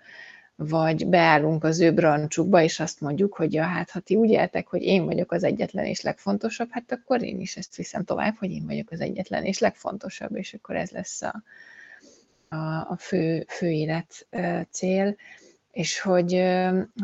vagy 0.57 1.07
beállunk 1.07 1.65
az 1.65 1.81
ő 1.81 1.93
brancsukba, 1.93 2.63
és 2.63 2.81
azt 2.81 3.01
mondjuk, 3.01 3.35
hogy 3.35 3.53
ja, 3.53 3.63
hát 3.63 3.91
ha 3.91 4.01
ti 4.01 4.17
úgy 4.17 4.31
éltek, 4.31 4.67
hogy 4.67 4.83
én 4.83 5.05
vagyok 5.05 5.33
az 5.33 5.45
egyetlen 5.45 5.85
és 5.85 6.01
legfontosabb, 6.01 6.69
hát 6.71 6.93
akkor 6.93 7.23
én 7.23 7.41
is 7.41 7.57
ezt 7.57 7.77
viszem 7.77 8.05
tovább, 8.05 8.35
hogy 8.39 8.51
én 8.51 8.67
vagyok 8.67 8.91
az 8.91 9.01
egyetlen 9.01 9.45
és 9.45 9.59
legfontosabb, 9.59 10.37
és 10.37 10.55
akkor 10.55 10.77
ez 10.77 10.91
lesz 10.91 11.23
a, 11.23 11.43
a, 12.49 12.57
a 12.91 12.97
fő, 12.99 13.45
fő 13.49 13.71
élet 13.71 14.27
cél, 14.71 15.17
és 15.73 16.01
hogy, 16.01 16.45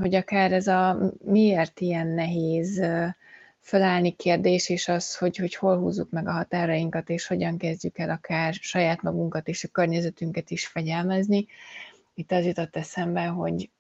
hogy 0.01 0.15
akár 0.15 0.53
ez 0.53 0.67
a 0.67 0.99
miért 1.25 1.81
ilyen 1.81 2.07
nehéz 2.07 2.83
fölállni 3.65 4.11
kérdés, 4.11 4.69
és 4.69 4.89
az, 4.89 5.17
hogy, 5.17 5.37
hogy 5.37 5.55
hol 5.55 5.79
húzzuk 5.79 6.11
meg 6.11 6.29
a 6.29 6.33
határainkat, 6.33 7.09
és 7.09 7.27
hogyan 7.27 7.59
kezdjük 7.59 7.99
el 7.99 8.11
akár 8.11 8.55
saját 8.55 9.03
magunkat 9.03 9.49
és 9.49 9.65
a 9.65 9.69
környezetünket 9.69 10.51
is 10.51 10.67
fegyelmezni. 10.67 11.47
Itt 12.15 12.33
az 12.33 12.45
jutott 12.45 12.77
eszembe, 12.77 13.27
hogy, 13.27 13.71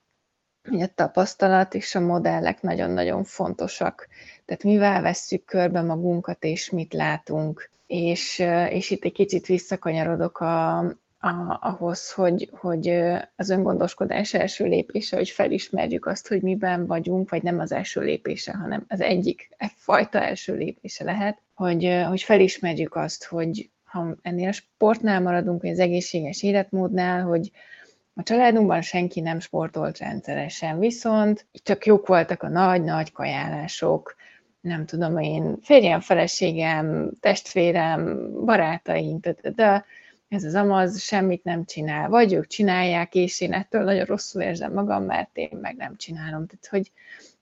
hogy 0.68 0.81
a 0.81 0.94
tapasztalat 0.94 1.75
és 1.75 1.94
a 1.94 2.01
modellek 2.01 2.62
nagyon-nagyon 2.62 3.25
fontosak. 3.25 4.09
Tehát 4.44 4.62
mivel 4.62 5.03
vesszük 5.03 5.44
körbe 5.44 5.83
magunkat, 5.83 6.44
és 6.44 6.70
mit 6.70 6.92
látunk. 6.92 7.70
És, 7.87 8.38
és 8.68 8.90
itt 8.90 9.05
egy 9.05 9.12
kicsit 9.12 9.47
visszakanyarodok 9.47 10.40
a, 10.40 10.85
a, 11.25 11.59
ahhoz, 11.61 12.13
hogy, 12.13 12.51
hogy 12.53 12.89
az 13.37 13.51
öngondoskodás 13.51 14.35
első 14.35 14.65
lépése, 14.65 15.17
hogy 15.17 15.29
felismerjük 15.29 16.07
azt, 16.07 16.29
hogy 16.29 16.43
miben 16.43 16.87
vagyunk, 16.87 17.31
vagy 17.31 17.43
nem 17.43 17.59
az 17.59 17.73
első 17.73 18.01
lépése, 18.01 18.53
hanem 18.53 18.85
az 18.89 19.01
egyik 19.01 19.49
fajta 19.77 20.21
első 20.21 20.55
lépése 20.55 21.05
lehet, 21.05 21.39
hogy, 21.55 22.05
hogy 22.09 22.23
felismerjük 22.23 22.97
azt, 22.97 23.25
hogy 23.25 23.71
ha 23.85 24.17
ennél 24.23 24.49
a 24.49 24.53
sportnál 24.53 25.21
maradunk, 25.21 25.63
vagy 25.63 25.71
az 25.71 25.79
egészséges 25.79 26.43
életmódnál, 26.43 27.23
hogy 27.23 27.51
a 28.15 28.23
családunkban 28.23 28.83
senki 28.83 29.21
nem 29.21 29.41
sportolt 29.41 29.99
rendszeresen, 29.99 30.79
viszont 30.79 31.47
csak 31.53 31.87
jók 31.87 32.07
voltak 32.07 32.43
a 32.43 32.49
nagy-nagy 32.49 33.13
kajálások, 33.13 34.15
nem 34.61 34.87
tudom 34.87 35.19
én, 35.19 35.57
férjem, 35.63 36.01
feleségem, 36.01 37.11
testvérem, 37.21 38.31
barátaim, 38.45 39.19
de 39.55 39.85
ez 40.35 40.44
az 40.44 40.55
amaz 40.55 41.01
semmit 41.01 41.44
nem 41.44 41.64
csinál, 41.64 42.09
vagy 42.09 42.33
ők 42.33 42.47
csinálják, 42.47 43.14
és 43.14 43.40
én 43.40 43.53
ettől 43.53 43.83
nagyon 43.83 44.05
rosszul 44.05 44.42
érzem 44.42 44.73
magam, 44.73 45.05
mert 45.05 45.37
én 45.37 45.59
meg 45.61 45.77
nem 45.77 45.97
csinálom. 45.97 46.47
Tehát, 46.47 46.66
hogy, 46.70 46.92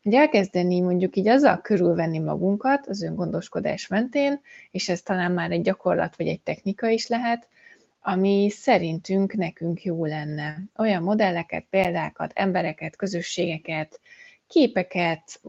hogy 0.03 0.15
elkezdeni 0.15 0.81
mondjuk 0.81 1.17
így 1.17 1.29
azzal 1.29 1.61
körülvenni 1.61 2.19
magunkat 2.19 2.87
az 2.87 3.03
öngondoskodás 3.03 3.87
mentén, 3.87 4.41
és 4.71 4.89
ez 4.89 5.03
talán 5.03 5.33
már 5.33 5.51
egy 5.51 5.63
gyakorlat 5.63 6.17
vagy 6.17 6.27
egy 6.27 6.41
technika 6.41 6.89
is 6.89 7.07
lehet, 7.07 7.49
ami 8.01 8.51
szerintünk 8.51 9.35
nekünk 9.35 9.83
jó 9.83 10.05
lenne. 10.05 10.59
Olyan 10.77 11.03
modelleket, 11.03 11.65
példákat, 11.71 12.33
embereket, 12.35 12.97
közösségeket, 12.97 14.01
képeket, 14.47 15.41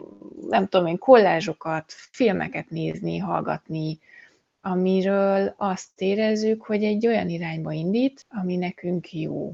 nem 0.50 0.68
tudom 0.68 0.88
én, 0.88 0.98
kollázsokat, 0.98 1.86
filmeket 1.88 2.70
nézni, 2.70 3.18
hallgatni, 3.18 4.00
amiről 4.66 5.54
azt 5.58 6.02
érezzük, 6.02 6.64
hogy 6.64 6.84
egy 6.84 7.08
olyan 7.08 7.30
irányba 7.30 7.72
indít, 7.72 8.26
ami 8.30 8.56
nekünk 8.56 9.14
jó. 9.14 9.54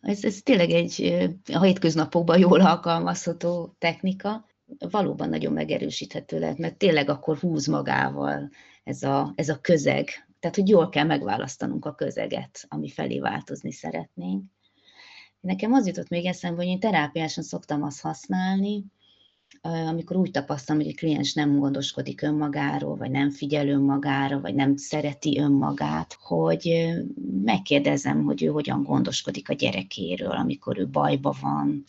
Ez, 0.00 0.24
ez 0.24 0.42
tényleg 0.42 0.70
egy 0.70 1.14
a 1.52 1.62
hétköznapokban 1.62 2.38
jól 2.38 2.60
alkalmazható 2.60 3.74
technika, 3.78 4.46
valóban 4.90 5.28
nagyon 5.28 5.52
megerősíthető 5.52 6.38
lehet, 6.38 6.58
mert 6.58 6.76
tényleg 6.76 7.08
akkor 7.08 7.38
húz 7.38 7.66
magával 7.66 8.50
ez 8.84 9.02
a, 9.02 9.32
ez 9.34 9.48
a 9.48 9.60
közeg. 9.60 10.08
Tehát, 10.40 10.56
hogy 10.56 10.68
jól 10.68 10.88
kell 10.88 11.04
megválasztanunk 11.04 11.84
a 11.84 11.94
közeget, 11.94 12.64
ami 12.68 12.88
felé 12.88 13.18
változni 13.18 13.72
szeretnénk. 13.72 14.44
Nekem 15.40 15.72
az 15.72 15.86
jutott 15.86 16.08
még 16.08 16.26
eszembe, 16.26 16.56
hogy 16.56 16.70
én 16.70 16.80
terápiásan 16.80 17.44
szoktam 17.44 17.82
azt 17.82 18.00
használni, 18.00 18.84
amikor 19.62 20.16
úgy 20.16 20.30
tapasztalom, 20.30 20.82
hogy 20.82 20.90
a 20.90 20.96
kliens 20.96 21.32
nem 21.32 21.58
gondoskodik 21.58 22.22
önmagáról, 22.22 22.96
vagy 22.96 23.10
nem 23.10 23.30
figyel 23.30 23.68
önmagára, 23.68 24.40
vagy 24.40 24.54
nem 24.54 24.76
szereti 24.76 25.38
önmagát, 25.38 26.16
hogy 26.20 26.94
megkérdezem, 27.44 28.24
hogy 28.24 28.42
ő 28.42 28.46
hogyan 28.46 28.82
gondoskodik 28.82 29.48
a 29.48 29.54
gyerekéről, 29.54 30.30
amikor 30.30 30.78
ő 30.78 30.88
bajba 30.88 31.34
van, 31.40 31.84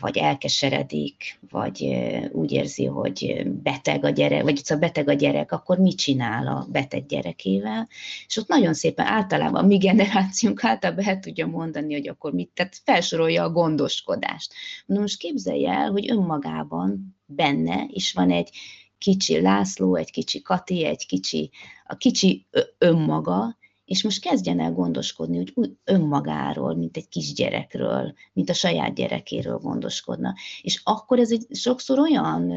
vagy 0.00 0.16
elkeseredik, 0.16 1.38
vagy 1.50 1.96
úgy 2.32 2.52
érzi, 2.52 2.84
hogy 2.84 3.42
beteg 3.46 4.04
a 4.04 4.08
gyerek, 4.08 4.42
vagy 4.42 4.56
szóval 4.56 4.88
beteg 4.88 5.08
a 5.08 5.12
gyerek, 5.12 5.52
akkor 5.52 5.78
mit 5.78 5.96
csinál 5.96 6.46
a 6.46 6.66
beteg 6.70 7.06
gyerekével? 7.06 7.88
És 8.26 8.36
ott 8.36 8.48
nagyon 8.48 8.74
szépen 8.74 9.06
általában 9.06 9.62
a 9.62 9.66
mi 9.66 9.76
generációnk 9.76 10.64
általában 10.64 11.04
el 11.04 11.18
tudja 11.18 11.46
mondani, 11.46 11.94
hogy 11.94 12.08
akkor 12.08 12.32
mit, 12.32 12.50
tehát 12.54 12.80
felsorolja 12.84 13.42
a 13.42 13.50
gondoskodást. 13.50 14.52
Na 14.86 15.00
most 15.00 15.18
képzelj 15.18 15.66
el, 15.66 15.90
hogy 15.90 16.10
önmagában 16.10 17.16
benne 17.26 17.86
is 17.88 18.12
van 18.12 18.30
egy 18.30 18.50
kicsi 18.98 19.40
László, 19.40 19.94
egy 19.94 20.10
kicsi 20.10 20.42
Kati, 20.42 20.84
egy 20.84 21.06
kicsi, 21.06 21.50
a 21.84 21.96
kicsi 21.96 22.46
önmaga, 22.78 23.56
és 23.84 24.02
most 24.02 24.20
kezdjen 24.20 24.60
el 24.60 24.72
gondoskodni 24.72 25.38
úgy 25.38 25.72
önmagáról, 25.84 26.74
mint 26.74 26.96
egy 26.96 27.08
kisgyerekről, 27.08 28.14
mint 28.32 28.50
a 28.50 28.54
saját 28.54 28.94
gyerekéről 28.94 29.58
gondoskodna. 29.58 30.34
És 30.62 30.80
akkor 30.84 31.18
ez 31.18 31.30
egy 31.30 31.46
sokszor 31.50 31.98
olyan 31.98 32.52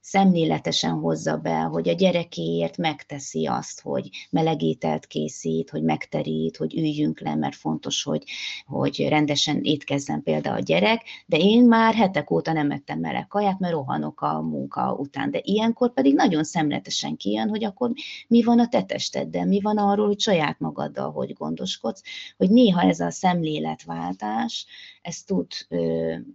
szemléletesen 0.00 0.92
hozza 0.92 1.36
be, 1.36 1.60
hogy 1.60 1.88
a 1.88 1.92
gyerekéért 1.92 2.76
megteszi 2.76 3.46
azt, 3.46 3.80
hogy 3.80 4.08
melegételt 4.30 5.06
készít, 5.06 5.70
hogy 5.70 5.82
megterít, 5.82 6.56
hogy 6.56 6.76
üljünk 6.76 7.20
le, 7.20 7.34
mert 7.34 7.54
fontos, 7.54 8.02
hogy, 8.02 8.24
hogy 8.66 9.08
rendesen 9.08 9.60
étkezzen 9.62 10.22
például 10.22 10.56
a 10.56 10.62
gyerek, 10.62 11.02
de 11.26 11.36
én 11.36 11.64
már 11.64 11.94
hetek 11.94 12.30
óta 12.30 12.52
nem 12.52 12.70
ettem 12.70 12.98
meleg 12.98 13.26
kaját, 13.26 13.58
mert 13.58 13.72
rohanok 13.72 14.20
a 14.20 14.40
munka 14.40 14.94
után. 14.98 15.30
De 15.30 15.40
ilyenkor 15.42 15.92
pedig 15.92 16.14
nagyon 16.14 16.44
szemletesen 16.44 17.16
kijön, 17.16 17.48
hogy 17.48 17.64
akkor 17.64 17.90
mi 18.28 18.42
van 18.42 18.58
a 18.58 18.68
te 18.68 18.82
testeddel, 18.82 19.46
mi 19.46 19.60
van 19.60 19.78
arról, 19.78 20.06
hogy 20.06 20.20
saját 20.20 20.58
magaddal 20.58 21.12
hogy 21.12 21.32
gondoskodsz, 21.32 22.02
hogy 22.36 22.50
néha 22.50 22.82
ez 22.82 23.00
a 23.00 23.10
szemléletváltás, 23.10 24.66
ez 25.02 25.22
tud, 25.22 25.46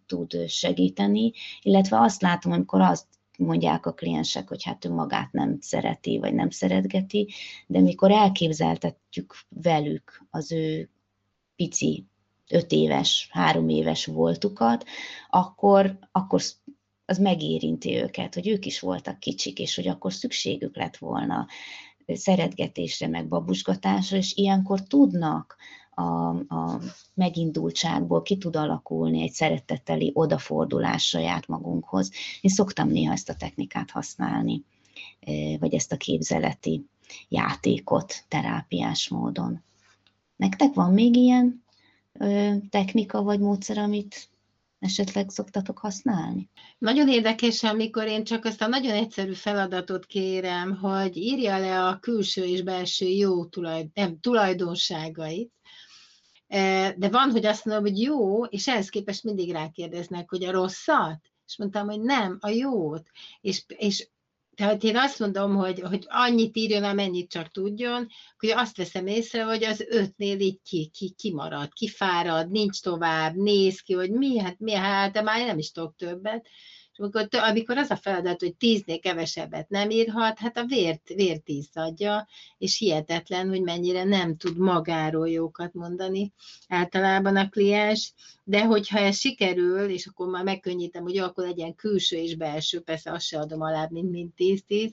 tud 0.05 0.47
segíteni, 0.47 1.31
illetve 1.61 1.99
azt 1.99 2.21
látom, 2.21 2.51
amikor 2.51 2.81
azt 2.81 3.05
mondják 3.37 3.85
a 3.85 3.93
kliensek, 3.93 4.47
hogy 4.47 4.63
hát 4.63 4.85
ő 4.85 4.89
magát 4.89 5.31
nem 5.31 5.57
szereti, 5.59 6.17
vagy 6.17 6.33
nem 6.33 6.49
szeretgeti, 6.49 7.27
de 7.67 7.79
mikor 7.79 8.11
elképzeltetjük 8.11 9.35
velük 9.49 10.25
az 10.29 10.51
ő 10.51 10.89
pici, 11.55 12.05
öt 12.49 12.71
éves, 12.71 13.29
három 13.31 13.69
éves 13.69 14.05
voltukat, 14.05 14.85
akkor, 15.29 15.97
akkor 16.11 16.41
az 17.05 17.17
megérinti 17.17 17.95
őket, 17.95 18.33
hogy 18.33 18.47
ők 18.47 18.65
is 18.65 18.79
voltak 18.79 19.19
kicsik, 19.19 19.59
és 19.59 19.75
hogy 19.75 19.87
akkor 19.87 20.13
szükségük 20.13 20.75
lett 20.75 20.97
volna 20.97 21.47
szeretgetésre, 22.13 23.07
meg 23.07 23.27
babusgatásra, 23.27 24.17
és 24.17 24.33
ilyenkor 24.35 24.83
tudnak 24.83 25.55
a, 25.95 26.29
a 26.29 26.79
megindultságból 27.13 28.21
ki 28.21 28.37
tud 28.37 28.55
alakulni 28.55 29.21
egy 29.21 29.31
szeretetteli 29.31 30.11
odafordulás 30.13 31.07
saját 31.07 31.47
magunkhoz. 31.47 32.11
Én 32.41 32.51
szoktam 32.51 32.89
néha 32.89 33.13
ezt 33.13 33.29
a 33.29 33.35
technikát 33.35 33.91
használni, 33.91 34.63
vagy 35.59 35.73
ezt 35.73 35.91
a 35.91 35.97
képzeleti 35.97 36.85
játékot 37.29 38.13
terápiás 38.27 39.09
módon. 39.09 39.63
Nektek 40.35 40.73
van 40.73 40.93
még 40.93 41.15
ilyen 41.15 41.63
technika 42.69 43.21
vagy 43.21 43.39
módszer, 43.39 43.77
amit 43.77 44.29
esetleg 44.79 45.29
szoktatok 45.29 45.77
használni? 45.77 46.49
Nagyon 46.77 47.09
érdekes, 47.09 47.63
amikor 47.63 48.07
én 48.07 48.23
csak 48.23 48.45
azt 48.45 48.61
a 48.61 48.67
nagyon 48.67 48.93
egyszerű 48.93 49.33
feladatot 49.33 50.05
kérem, 50.05 50.77
hogy 50.77 51.17
írja 51.17 51.57
le 51.57 51.85
a 51.85 51.99
külső 51.99 52.43
és 52.43 52.61
belső 52.61 53.07
jó 53.07 53.45
tulajdon, 53.45 53.91
nem, 53.93 54.19
tulajdonságait, 54.19 55.51
de 56.97 57.09
van, 57.09 57.31
hogy 57.31 57.45
azt 57.45 57.65
mondom, 57.65 57.83
hogy 57.83 58.01
jó, 58.01 58.43
és 58.43 58.67
ehhez 58.67 58.89
képest 58.89 59.23
mindig 59.23 59.51
rákérdeznek, 59.51 60.29
hogy 60.29 60.43
a 60.43 60.51
rosszat, 60.51 61.19
és 61.47 61.57
mondtam, 61.57 61.87
hogy 61.87 62.01
nem, 62.01 62.37
a 62.39 62.49
jót. 62.49 63.09
És, 63.41 63.63
és 63.67 64.09
tehát 64.55 64.83
én 64.83 64.97
azt 64.97 65.19
mondom, 65.19 65.55
hogy, 65.55 65.79
hogy 65.79 66.05
annyit 66.07 66.57
írjon, 66.57 66.83
amennyit 66.83 67.29
csak 67.29 67.51
tudjon, 67.51 68.07
hogy 68.37 68.49
azt 68.49 68.77
veszem 68.77 69.07
észre, 69.07 69.43
hogy 69.43 69.63
az 69.63 69.85
ötnél 69.89 70.39
így 70.39 70.59
ki, 70.63 70.89
ki, 70.93 71.13
kimarad, 71.17 71.73
kifárad, 71.73 72.51
nincs 72.51 72.81
tovább, 72.81 73.35
néz 73.35 73.79
ki, 73.79 73.93
hogy 73.93 74.11
mi, 74.11 74.39
hát 74.39 74.59
mi, 74.59 74.73
hát 74.73 75.11
de 75.11 75.21
már 75.21 75.45
nem 75.45 75.57
is 75.57 75.71
tudok 75.71 75.95
többet. 75.95 76.47
És 76.95 77.01
amikor, 77.01 77.27
amikor 77.31 77.77
az 77.77 77.89
a 77.89 77.95
feladat, 77.95 78.39
hogy 78.39 78.55
tíznél 78.55 78.99
kevesebbet 78.99 79.69
nem 79.69 79.89
írhat, 79.89 80.39
hát 80.39 80.57
a 80.57 80.65
vért, 80.65 81.07
vért 81.07 81.47
izzadja, 81.49 82.27
és 82.57 82.77
hihetetlen, 82.77 83.47
hogy 83.49 83.61
mennyire 83.61 84.03
nem 84.03 84.37
tud 84.37 84.57
magáról 84.57 85.29
jókat 85.29 85.73
mondani 85.73 86.33
általában 86.67 87.35
a 87.35 87.49
kliens, 87.49 88.13
de 88.43 88.65
hogyha 88.65 88.99
ez 88.99 89.17
sikerül, 89.17 89.89
és 89.89 90.05
akkor 90.05 90.27
már 90.27 90.43
megkönnyítem, 90.43 91.03
hogy 91.03 91.17
akkor 91.17 91.45
legyen 91.45 91.75
külső 91.75 92.17
és 92.17 92.35
belső, 92.35 92.79
persze 92.79 93.11
azt 93.11 93.25
se 93.25 93.39
adom 93.39 93.61
alá, 93.61 93.87
mint, 93.91 94.11
mint 94.11 94.33
10-10, 94.37 94.91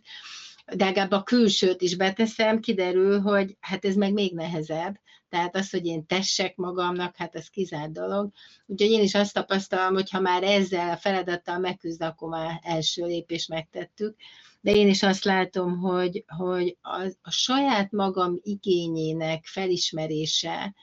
de 0.74 0.84
legalább 0.84 1.10
a 1.10 1.22
külsőt 1.22 1.82
is 1.82 1.96
beteszem, 1.96 2.60
kiderül, 2.60 3.20
hogy 3.20 3.56
hát 3.60 3.84
ez 3.84 3.94
meg 3.94 4.12
még 4.12 4.34
nehezebb, 4.34 5.00
tehát 5.28 5.56
az, 5.56 5.70
hogy 5.70 5.86
én 5.86 6.06
tessek 6.06 6.56
magamnak, 6.56 7.16
hát 7.16 7.34
ez 7.34 7.48
kizárt 7.48 7.92
dolog. 7.92 8.32
Úgyhogy 8.66 8.90
én 8.90 9.02
is 9.02 9.14
azt 9.14 9.34
tapasztalom, 9.34 9.94
hogy 9.94 10.10
ha 10.10 10.20
már 10.20 10.42
ezzel 10.42 10.90
a 10.90 10.96
feladattal 10.96 11.58
megküzd, 11.58 12.02
akkor 12.02 12.28
már 12.28 12.60
első 12.62 13.04
lépés 13.04 13.46
megtettük. 13.46 14.16
De 14.60 14.70
én 14.70 14.88
is 14.88 15.02
azt 15.02 15.24
látom, 15.24 15.78
hogy, 15.78 16.24
hogy 16.26 16.76
a, 16.80 17.02
a 17.22 17.30
saját 17.30 17.90
magam 17.90 18.38
igényének 18.42 19.44
felismerése, 19.46 20.74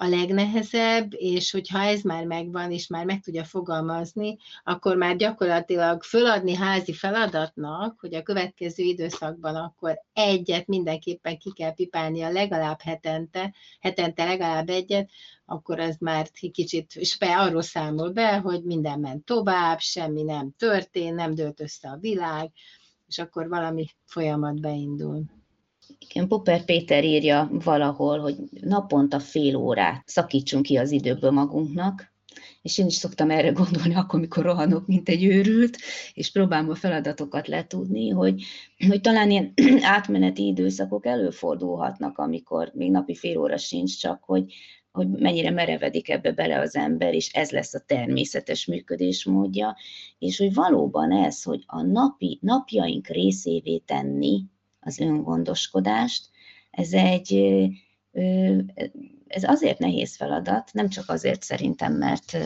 a 0.00 0.08
legnehezebb, 0.08 1.12
és 1.14 1.50
hogyha 1.50 1.82
ez 1.82 2.02
már 2.02 2.24
megvan, 2.24 2.72
és 2.72 2.86
már 2.86 3.04
meg 3.04 3.20
tudja 3.20 3.44
fogalmazni, 3.44 4.36
akkor 4.64 4.96
már 4.96 5.16
gyakorlatilag 5.16 6.02
föladni 6.02 6.54
házi 6.54 6.92
feladatnak, 6.92 8.00
hogy 8.00 8.14
a 8.14 8.22
következő 8.22 8.82
időszakban 8.82 9.56
akkor 9.56 9.98
egyet 10.12 10.66
mindenképpen 10.66 11.38
ki 11.38 11.52
kell 11.52 11.74
pipálnia 11.74 12.30
legalább 12.30 12.80
hetente, 12.80 13.54
hetente 13.80 14.24
legalább 14.24 14.68
egyet, 14.68 15.10
akkor 15.44 15.78
ez 15.78 15.96
már 15.98 16.30
kicsit, 16.30 16.94
és 16.94 17.18
be 17.18 17.38
arról 17.38 17.62
számol 17.62 18.10
be, 18.10 18.38
hogy 18.38 18.62
minden 18.62 19.00
ment 19.00 19.24
tovább, 19.24 19.78
semmi 19.78 20.22
nem 20.22 20.52
történt, 20.58 21.14
nem 21.14 21.34
dőlt 21.34 21.60
össze 21.60 21.88
a 21.88 21.98
világ, 22.00 22.50
és 23.06 23.18
akkor 23.18 23.48
valami 23.48 23.86
folyamat 24.04 24.60
beindul. 24.60 25.37
Igen, 25.98 26.28
Popper 26.28 26.64
Péter 26.64 27.04
írja 27.04 27.50
valahol, 27.52 28.18
hogy 28.18 28.36
naponta 28.60 29.20
fél 29.20 29.56
órát 29.56 30.02
szakítsunk 30.06 30.62
ki 30.62 30.76
az 30.76 30.90
időből 30.90 31.30
magunknak, 31.30 32.12
és 32.62 32.78
én 32.78 32.86
is 32.86 32.94
szoktam 32.94 33.30
erre 33.30 33.50
gondolni 33.50 33.94
akkor, 33.94 34.20
mikor 34.20 34.44
rohanok, 34.44 34.86
mint 34.86 35.08
egy 35.08 35.24
őrült, 35.24 35.76
és 36.14 36.30
próbálom 36.30 36.70
a 36.70 36.74
feladatokat 36.74 37.48
letudni, 37.48 38.08
hogy, 38.08 38.44
hogy 38.88 39.00
talán 39.00 39.30
ilyen 39.30 39.52
átmeneti 39.82 40.46
időszakok 40.46 41.06
előfordulhatnak, 41.06 42.18
amikor 42.18 42.70
még 42.74 42.90
napi 42.90 43.14
fél 43.14 43.38
óra 43.38 43.56
sincs, 43.56 43.98
csak 43.98 44.24
hogy, 44.24 44.54
hogy 44.92 45.08
mennyire 45.08 45.50
merevedik 45.50 46.08
ebbe 46.08 46.32
bele 46.32 46.58
az 46.58 46.76
ember, 46.76 47.14
és 47.14 47.32
ez 47.32 47.50
lesz 47.50 47.74
a 47.74 47.84
természetes 47.86 48.66
működésmódja, 48.66 49.76
és 50.18 50.38
hogy 50.38 50.54
valóban 50.54 51.12
ez, 51.12 51.42
hogy 51.42 51.62
a 51.66 51.82
napi, 51.82 52.38
napjaink 52.40 53.06
részévé 53.06 53.78
tenni 53.78 54.44
az 54.88 55.00
öngondoskodást. 55.00 56.28
Ez 56.70 56.92
egy 56.92 57.34
ez 59.26 59.42
azért 59.44 59.78
nehéz 59.78 60.16
feladat, 60.16 60.70
nem 60.72 60.88
csak 60.88 61.08
azért 61.08 61.42
szerintem, 61.42 61.92
mert 61.92 62.36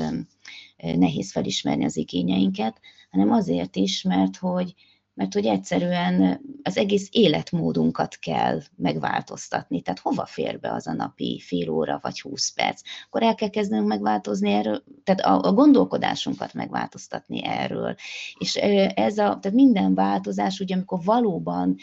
nehéz 0.76 1.32
felismerni 1.32 1.84
az 1.84 1.96
igényeinket, 1.96 2.80
hanem 3.10 3.30
azért 3.30 3.76
is, 3.76 4.02
mert 4.02 4.36
hogy 4.36 4.74
mert 5.14 5.32
hogy 5.32 5.46
egyszerűen 5.46 6.40
az 6.62 6.76
egész 6.76 7.08
életmódunkat 7.10 8.16
kell 8.16 8.60
megváltoztatni. 8.76 9.80
Tehát 9.82 10.00
hova 10.00 10.26
fér 10.26 10.60
be 10.60 10.72
az 10.72 10.86
a 10.86 10.92
napi 10.92 11.40
fél 11.40 11.70
óra 11.70 11.98
vagy 12.02 12.20
húsz 12.20 12.52
perc? 12.52 12.80
Akkor 13.06 13.22
el 13.22 13.34
kell 13.34 13.48
kezdenünk 13.48 13.88
megváltozni 13.88 14.50
erről, 14.50 14.82
tehát 15.04 15.20
a, 15.20 15.48
a 15.48 15.52
gondolkodásunkat 15.52 16.54
megváltoztatni 16.54 17.44
erről. 17.44 17.94
És 18.38 18.54
ez 18.94 19.18
a, 19.18 19.38
tehát 19.40 19.52
minden 19.52 19.94
változás, 19.94 20.60
ugye 20.60 20.74
amikor 20.74 21.00
valóban 21.04 21.76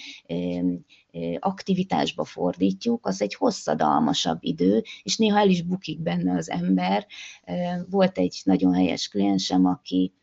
aktivitásba 1.39 2.23
fordítjuk, 2.23 3.05
az 3.05 3.21
egy 3.21 3.33
hosszadalmasabb 3.33 4.37
idő, 4.41 4.83
és 5.03 5.17
néha 5.17 5.39
el 5.39 5.49
is 5.49 5.61
bukik 5.61 6.01
benne 6.01 6.35
az 6.37 6.49
ember. 6.49 7.07
Volt 7.89 8.17
egy 8.17 8.41
nagyon 8.43 8.73
helyes 8.73 9.07
kliensem, 9.07 9.65
aki 9.65 10.13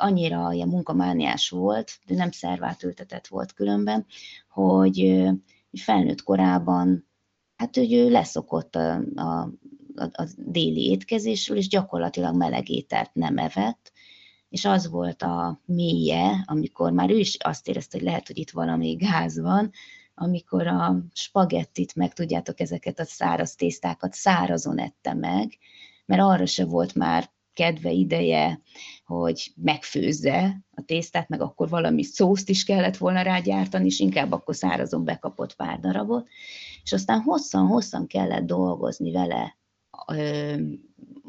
annyira 0.00 0.52
ilyen 0.52 0.68
munkamániás 0.68 1.48
volt, 1.48 1.98
de 2.06 2.14
nem 2.14 2.30
szervátültetett 2.30 3.26
volt 3.26 3.52
különben, 3.52 4.06
hogy 4.48 5.28
felnőtt 5.72 6.22
korában, 6.22 7.06
hát 7.56 7.76
hogy 7.76 7.92
ő 7.92 8.10
leszokott 8.10 8.76
a, 8.76 8.94
a, 9.14 9.52
a, 9.94 10.04
a 10.12 10.26
déli 10.36 10.90
étkezésről, 10.90 11.56
és 11.56 11.68
gyakorlatilag 11.68 12.36
meleg 12.36 12.68
ételt 12.68 13.10
nem 13.12 13.38
evett, 13.38 13.92
és 14.48 14.64
az 14.64 14.88
volt 14.90 15.22
a 15.22 15.60
mélye, 15.64 16.44
amikor 16.46 16.92
már 16.92 17.10
ő 17.10 17.18
is 17.18 17.36
azt 17.36 17.68
érezte, 17.68 17.98
hogy 17.98 18.06
lehet, 18.06 18.26
hogy 18.26 18.38
itt 18.38 18.50
valami 18.50 18.94
gáz 18.94 19.40
van, 19.40 19.70
amikor 20.14 20.66
a 20.66 20.96
spagettit, 21.12 21.94
meg 21.94 22.12
tudjátok 22.12 22.60
ezeket 22.60 23.00
a 23.00 23.04
száraz 23.04 23.54
tésztákat 23.54 24.12
szárazon 24.12 24.78
ette 24.78 25.14
meg, 25.14 25.58
mert 26.06 26.22
arra 26.22 26.46
se 26.46 26.64
volt 26.64 26.94
már 26.94 27.30
kedve, 27.52 27.90
ideje, 27.90 28.60
hogy 29.16 29.52
megfőzze 29.56 30.60
a 30.70 30.82
tésztát, 30.82 31.28
meg 31.28 31.40
akkor 31.40 31.68
valami 31.68 32.02
szószt 32.02 32.48
is 32.48 32.64
kellett 32.64 32.96
volna 32.96 33.22
rágyártani, 33.22 33.86
és 33.86 33.98
inkább 33.98 34.32
akkor 34.32 34.54
szárazon 34.54 35.04
bekapott 35.04 35.54
pár 35.54 35.80
darabot, 35.80 36.28
és 36.82 36.92
aztán 36.92 37.20
hosszan-hosszan 37.20 38.06
kellett 38.06 38.46
dolgozni 38.46 39.12
vele 39.12 39.58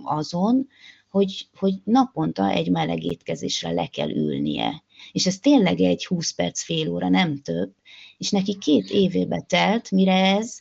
azon, 0.03 0.67
hogy, 1.09 1.49
hogy 1.57 1.73
naponta 1.83 2.49
egy 2.49 2.69
meleg 2.69 3.03
étkezésre 3.03 3.71
le 3.71 3.87
kell 3.87 4.09
ülnie. 4.09 4.83
És 5.11 5.25
ez 5.25 5.39
tényleg 5.39 5.79
egy 5.79 6.05
20 6.05 6.31
perc, 6.31 6.63
fél 6.63 6.89
óra, 6.89 7.09
nem 7.09 7.41
több. 7.41 7.73
És 8.17 8.29
neki 8.29 8.57
két 8.57 8.89
évébe 8.89 9.41
telt, 9.41 9.91
mire 9.91 10.35
ez 10.35 10.59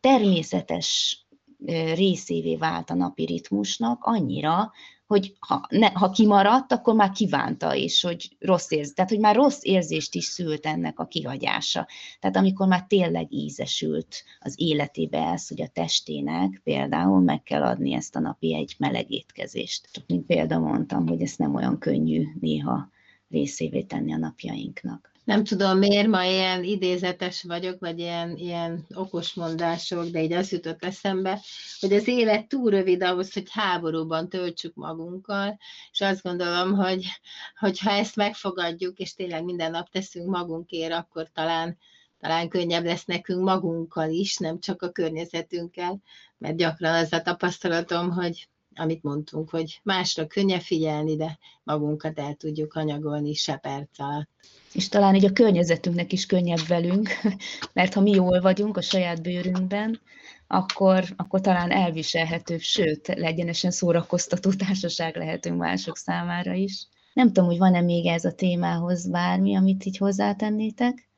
természetes 0.00 1.20
részévé 1.94 2.56
vált 2.56 2.90
a 2.90 2.94
napi 2.94 3.24
ritmusnak 3.24 4.04
annyira, 4.04 4.72
hogy 5.06 5.36
ha, 5.38 5.66
ne, 5.68 5.90
ha 5.90 6.10
kimaradt, 6.10 6.72
akkor 6.72 6.94
már 6.94 7.10
kívánta 7.10 7.74
is, 7.74 8.02
hogy 8.02 8.36
rossz 8.38 8.70
érz, 8.70 8.92
tehát 8.92 9.10
hogy 9.10 9.20
már 9.20 9.34
rossz 9.34 9.60
érzést 9.62 10.14
is 10.14 10.24
szült 10.24 10.66
ennek 10.66 10.98
a 10.98 11.06
kihagyása. 11.06 11.86
Tehát 12.20 12.36
amikor 12.36 12.66
már 12.66 12.84
tényleg 12.86 13.32
ízesült 13.32 14.24
az 14.40 14.54
életébe 14.56 15.18
ez, 15.18 15.48
hogy 15.48 15.62
a 15.62 15.68
testének 15.68 16.60
például 16.64 17.20
meg 17.20 17.42
kell 17.42 17.62
adni 17.62 17.94
ezt 17.94 18.16
a 18.16 18.20
napi 18.20 18.54
egy 18.54 18.74
meleg 18.78 19.10
étkezést. 19.10 19.88
Csak 19.92 20.04
mint 20.06 20.26
példa 20.26 20.58
mondtam, 20.58 21.06
hogy 21.06 21.22
ezt 21.22 21.38
nem 21.38 21.54
olyan 21.54 21.78
könnyű 21.78 22.24
néha 22.40 22.90
részévé 23.28 23.82
tenni 23.82 24.12
a 24.12 24.16
napjainknak 24.16 25.15
nem 25.26 25.44
tudom 25.44 25.78
miért 25.78 26.06
ma 26.06 26.24
ilyen 26.24 26.64
idézetes 26.64 27.42
vagyok, 27.42 27.80
vagy 27.80 27.98
ilyen, 27.98 28.36
ilyen 28.36 28.86
okos 28.94 29.34
mondások, 29.34 30.06
de 30.06 30.22
így 30.22 30.32
az 30.32 30.52
jutott 30.52 30.84
eszembe, 30.84 31.40
hogy 31.80 31.92
az 31.92 32.08
élet 32.08 32.48
túl 32.48 32.70
rövid 32.70 33.02
ahhoz, 33.02 33.32
hogy 33.32 33.46
háborúban 33.50 34.28
töltsük 34.28 34.74
magunkkal, 34.74 35.58
és 35.92 36.00
azt 36.00 36.22
gondolom, 36.22 36.74
hogy, 36.74 37.06
hogy 37.58 37.78
ha 37.78 37.90
ezt 37.90 38.16
megfogadjuk, 38.16 38.98
és 38.98 39.14
tényleg 39.14 39.44
minden 39.44 39.70
nap 39.70 39.88
teszünk 39.88 40.28
magunkért, 40.28 40.92
akkor 40.92 41.28
talán, 41.32 41.78
talán 42.20 42.48
könnyebb 42.48 42.84
lesz 42.84 43.04
nekünk 43.04 43.42
magunkkal 43.42 44.10
is, 44.10 44.36
nem 44.36 44.60
csak 44.60 44.82
a 44.82 44.90
környezetünkkel, 44.90 46.00
mert 46.38 46.56
gyakran 46.56 46.94
az 46.94 47.12
a 47.12 47.22
tapasztalatom, 47.22 48.10
hogy 48.10 48.48
amit 48.78 49.02
mondtunk, 49.02 49.50
hogy 49.50 49.80
másra 49.82 50.26
könnyebb 50.26 50.60
figyelni, 50.60 51.16
de 51.16 51.38
magunkat 51.62 52.18
el 52.18 52.34
tudjuk 52.34 52.74
anyagolni 52.74 53.34
se 53.34 53.56
perc 53.56 53.98
alatt. 53.98 54.28
És 54.72 54.88
talán 54.88 55.14
így 55.14 55.24
a 55.24 55.32
környezetünknek 55.32 56.12
is 56.12 56.26
könnyebb 56.26 56.66
velünk, 56.68 57.08
mert 57.72 57.94
ha 57.94 58.00
mi 58.00 58.10
jól 58.10 58.40
vagyunk 58.40 58.76
a 58.76 58.82
saját 58.82 59.22
bőrünkben, 59.22 60.00
akkor, 60.46 61.04
akkor 61.16 61.40
talán 61.40 61.70
elviselhetőbb, 61.70 62.60
sőt, 62.60 63.06
legyenesen 63.06 63.70
szórakoztató 63.70 64.52
társaság 64.66 65.16
lehetünk 65.16 65.58
mások 65.58 65.96
számára 65.96 66.52
is. 66.52 66.86
Nem 67.12 67.26
tudom, 67.26 67.48
hogy 67.48 67.58
van-e 67.58 67.80
még 67.80 68.06
ez 68.06 68.24
a 68.24 68.32
témához 68.32 69.08
bármi, 69.10 69.56
amit 69.56 69.84
így 69.84 69.96
hozzátennétek? 69.96 71.08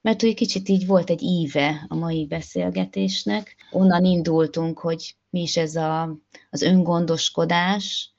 Mert 0.00 0.20
hogy 0.20 0.34
kicsit 0.34 0.68
így 0.68 0.86
volt 0.86 1.10
egy 1.10 1.22
íve 1.22 1.86
a 1.88 1.94
mai 1.94 2.26
beszélgetésnek. 2.26 3.56
Onnan 3.70 4.04
indultunk, 4.04 4.78
hogy 4.78 5.16
mi 5.36 5.42
is 5.42 5.56
ez 5.56 5.76
a, 5.76 6.18
az 6.50 6.62
öngondoskodás, 6.62 8.14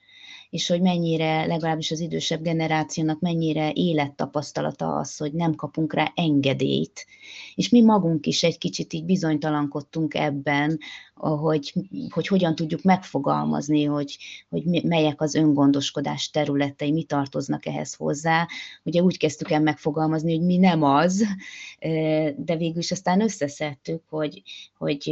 és 0.49 0.67
hogy 0.67 0.81
mennyire, 0.81 1.45
legalábbis 1.45 1.91
az 1.91 1.99
idősebb 1.99 2.41
generációnak 2.41 3.19
mennyire 3.19 3.71
élettapasztalata 3.73 4.95
az, 4.95 5.17
hogy 5.17 5.33
nem 5.33 5.55
kapunk 5.55 5.93
rá 5.93 6.11
engedélyt. 6.15 7.05
És 7.55 7.69
mi 7.69 7.81
magunk 7.81 8.25
is 8.25 8.43
egy 8.43 8.57
kicsit 8.57 8.93
így 8.93 9.05
bizonytalankodtunk 9.05 10.13
ebben, 10.13 10.79
hogy, 11.15 11.73
hogy 12.09 12.27
hogyan 12.27 12.55
tudjuk 12.55 12.81
megfogalmazni, 12.81 13.83
hogy, 13.83 14.17
hogy 14.49 14.83
melyek 14.83 15.21
az 15.21 15.35
öngondoskodás 15.35 16.29
területei, 16.29 16.91
mi 16.91 17.03
tartoznak 17.03 17.65
ehhez 17.65 17.93
hozzá. 17.93 18.47
Ugye 18.83 19.01
úgy 19.01 19.17
kezdtük 19.17 19.51
el 19.51 19.61
megfogalmazni, 19.61 20.35
hogy 20.35 20.45
mi 20.45 20.57
nem 20.57 20.83
az, 20.83 21.23
de 22.37 22.55
végül 22.57 22.79
is 22.79 22.91
aztán 22.91 23.21
összeszedtük, 23.21 24.03
hogy, 24.09 24.41
hogy 24.77 25.09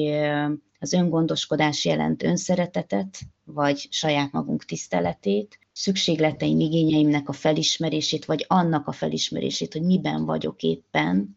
az 0.85 0.93
öngondoskodás 0.93 1.85
jelent 1.85 2.23
önszeretetet, 2.23 3.19
vagy 3.43 3.87
saját 3.89 4.31
magunk 4.31 4.65
tiszteletét, 4.65 5.59
szükségleteim, 5.71 6.59
igényeimnek 6.59 7.29
a 7.29 7.33
felismerését, 7.33 8.25
vagy 8.25 8.45
annak 8.47 8.87
a 8.87 8.91
felismerését, 8.91 9.73
hogy 9.73 9.81
miben 9.81 10.25
vagyok 10.25 10.61
éppen, 10.61 11.35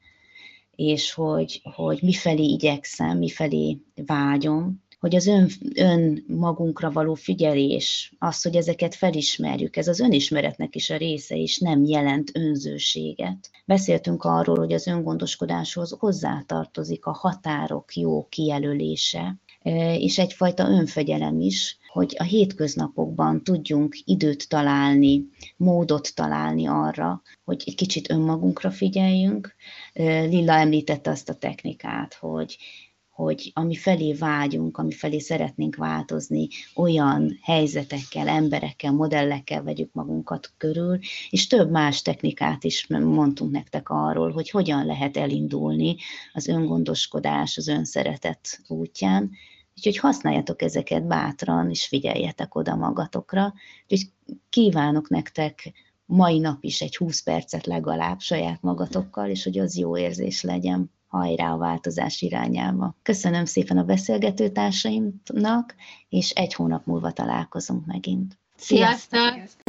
és 0.75 1.13
hogy, 1.13 1.61
hogy 1.75 1.99
mifelé 2.03 2.45
igyekszem, 2.45 3.19
mifelé 3.19 3.79
vágyom, 4.07 4.83
hogy 4.99 5.17
az 5.17 5.27
ön, 5.27 5.51
ön 5.75 6.25
magunkra 6.27 6.91
való 6.91 7.15
figyelés, 7.15 8.13
az, 8.19 8.43
hogy 8.43 8.57
ezeket 8.57 8.95
felismerjük, 8.95 9.77
ez 9.77 9.89
az 9.89 10.01
önismeretnek 10.01 10.75
is 10.75 10.91
a 10.91 10.97
része, 10.97 11.37
és 11.37 11.59
nem 11.59 11.85
jelent 11.85 12.31
önzőséget. 12.35 13.51
Beszéltünk 13.65 14.25
arról, 14.25 14.57
hogy 14.57 14.73
az 14.73 14.87
öngondoskodáshoz 14.87 15.97
hozzátartozik 15.99 17.07
a 17.07 17.13
határok 17.13 17.97
jó 17.97 18.27
kijelölése, 18.29 19.37
e, 19.63 19.95
és 19.95 20.19
egyfajta 20.19 20.69
önfegyelem 20.69 21.41
is, 21.41 21.79
hogy 21.93 22.15
a 22.19 22.23
hétköznapokban 22.23 23.45
tudjunk 23.45 23.97
időt 24.05 24.49
találni, 24.49 25.29
módot 25.57 26.15
találni 26.15 26.67
arra, 26.67 27.23
hogy 27.45 27.63
egy 27.67 27.75
kicsit 27.75 28.11
önmagunkra 28.11 28.71
figyeljünk. 28.71 29.55
E, 29.93 30.21
Lilla 30.21 30.53
említette 30.53 31.11
azt 31.11 31.29
a 31.29 31.35
technikát, 31.35 32.15
hogy 32.15 32.59
hogy 33.25 33.51
ami 33.55 33.75
felé 33.75 34.13
vágyunk, 34.13 34.79
ami 34.79 34.93
felé 34.93 35.19
szeretnénk 35.19 35.77
változni, 35.77 36.49
olyan 36.75 37.39
helyzetekkel, 37.43 38.29
emberekkel, 38.29 38.93
modellekkel 38.93 39.63
vegyük 39.63 39.93
magunkat 39.93 40.53
körül, 40.57 40.99
és 41.31 41.47
több 41.47 41.71
más 41.71 42.03
technikát 42.03 42.65
is 42.65 42.87
mondtunk 42.87 43.51
nektek 43.51 43.89
arról, 43.89 44.31
hogy 44.31 44.51
hogyan 44.51 44.87
lehet 44.87 45.17
elindulni 45.17 45.97
az 46.33 46.49
öngondoskodás, 46.49 47.57
az 47.57 47.69
önszeretet 47.69 48.61
útján, 48.69 49.31
Úgyhogy 49.77 49.99
használjátok 49.99 50.63
ezeket 50.63 51.07
bátran, 51.07 51.71
és 51.71 51.87
figyeljetek 51.87 52.55
oda 52.55 52.75
magatokra. 52.75 53.55
Úgyhogy 53.83 54.11
kívánok 54.49 55.09
nektek 55.09 55.73
mai 56.05 56.39
nap 56.39 56.65
is 56.65 56.81
egy 56.81 56.97
20 56.97 57.23
percet 57.23 57.67
legalább 57.67 58.21
saját 58.21 58.63
magatokkal, 58.63 59.29
és 59.29 59.45
hogy 59.45 59.59
az 59.59 59.77
jó 59.77 59.97
érzés 59.97 60.43
legyen 60.43 60.91
hajrá 61.09 61.53
a 61.53 61.57
változás 61.57 62.23
irányába. 62.23 62.97
Köszönöm 63.03 63.45
szépen 63.45 63.79
a 63.79 63.85
beszélgető 63.85 64.49
társaimnak, 64.49 65.75
és 66.09 66.31
egy 66.31 66.55
hónap 66.55 66.87
múlva 66.87 67.13
találkozunk 67.13 67.87
megint. 67.87 68.39
Sziasztok! 68.57 69.33
Sziasztok! 69.33 69.68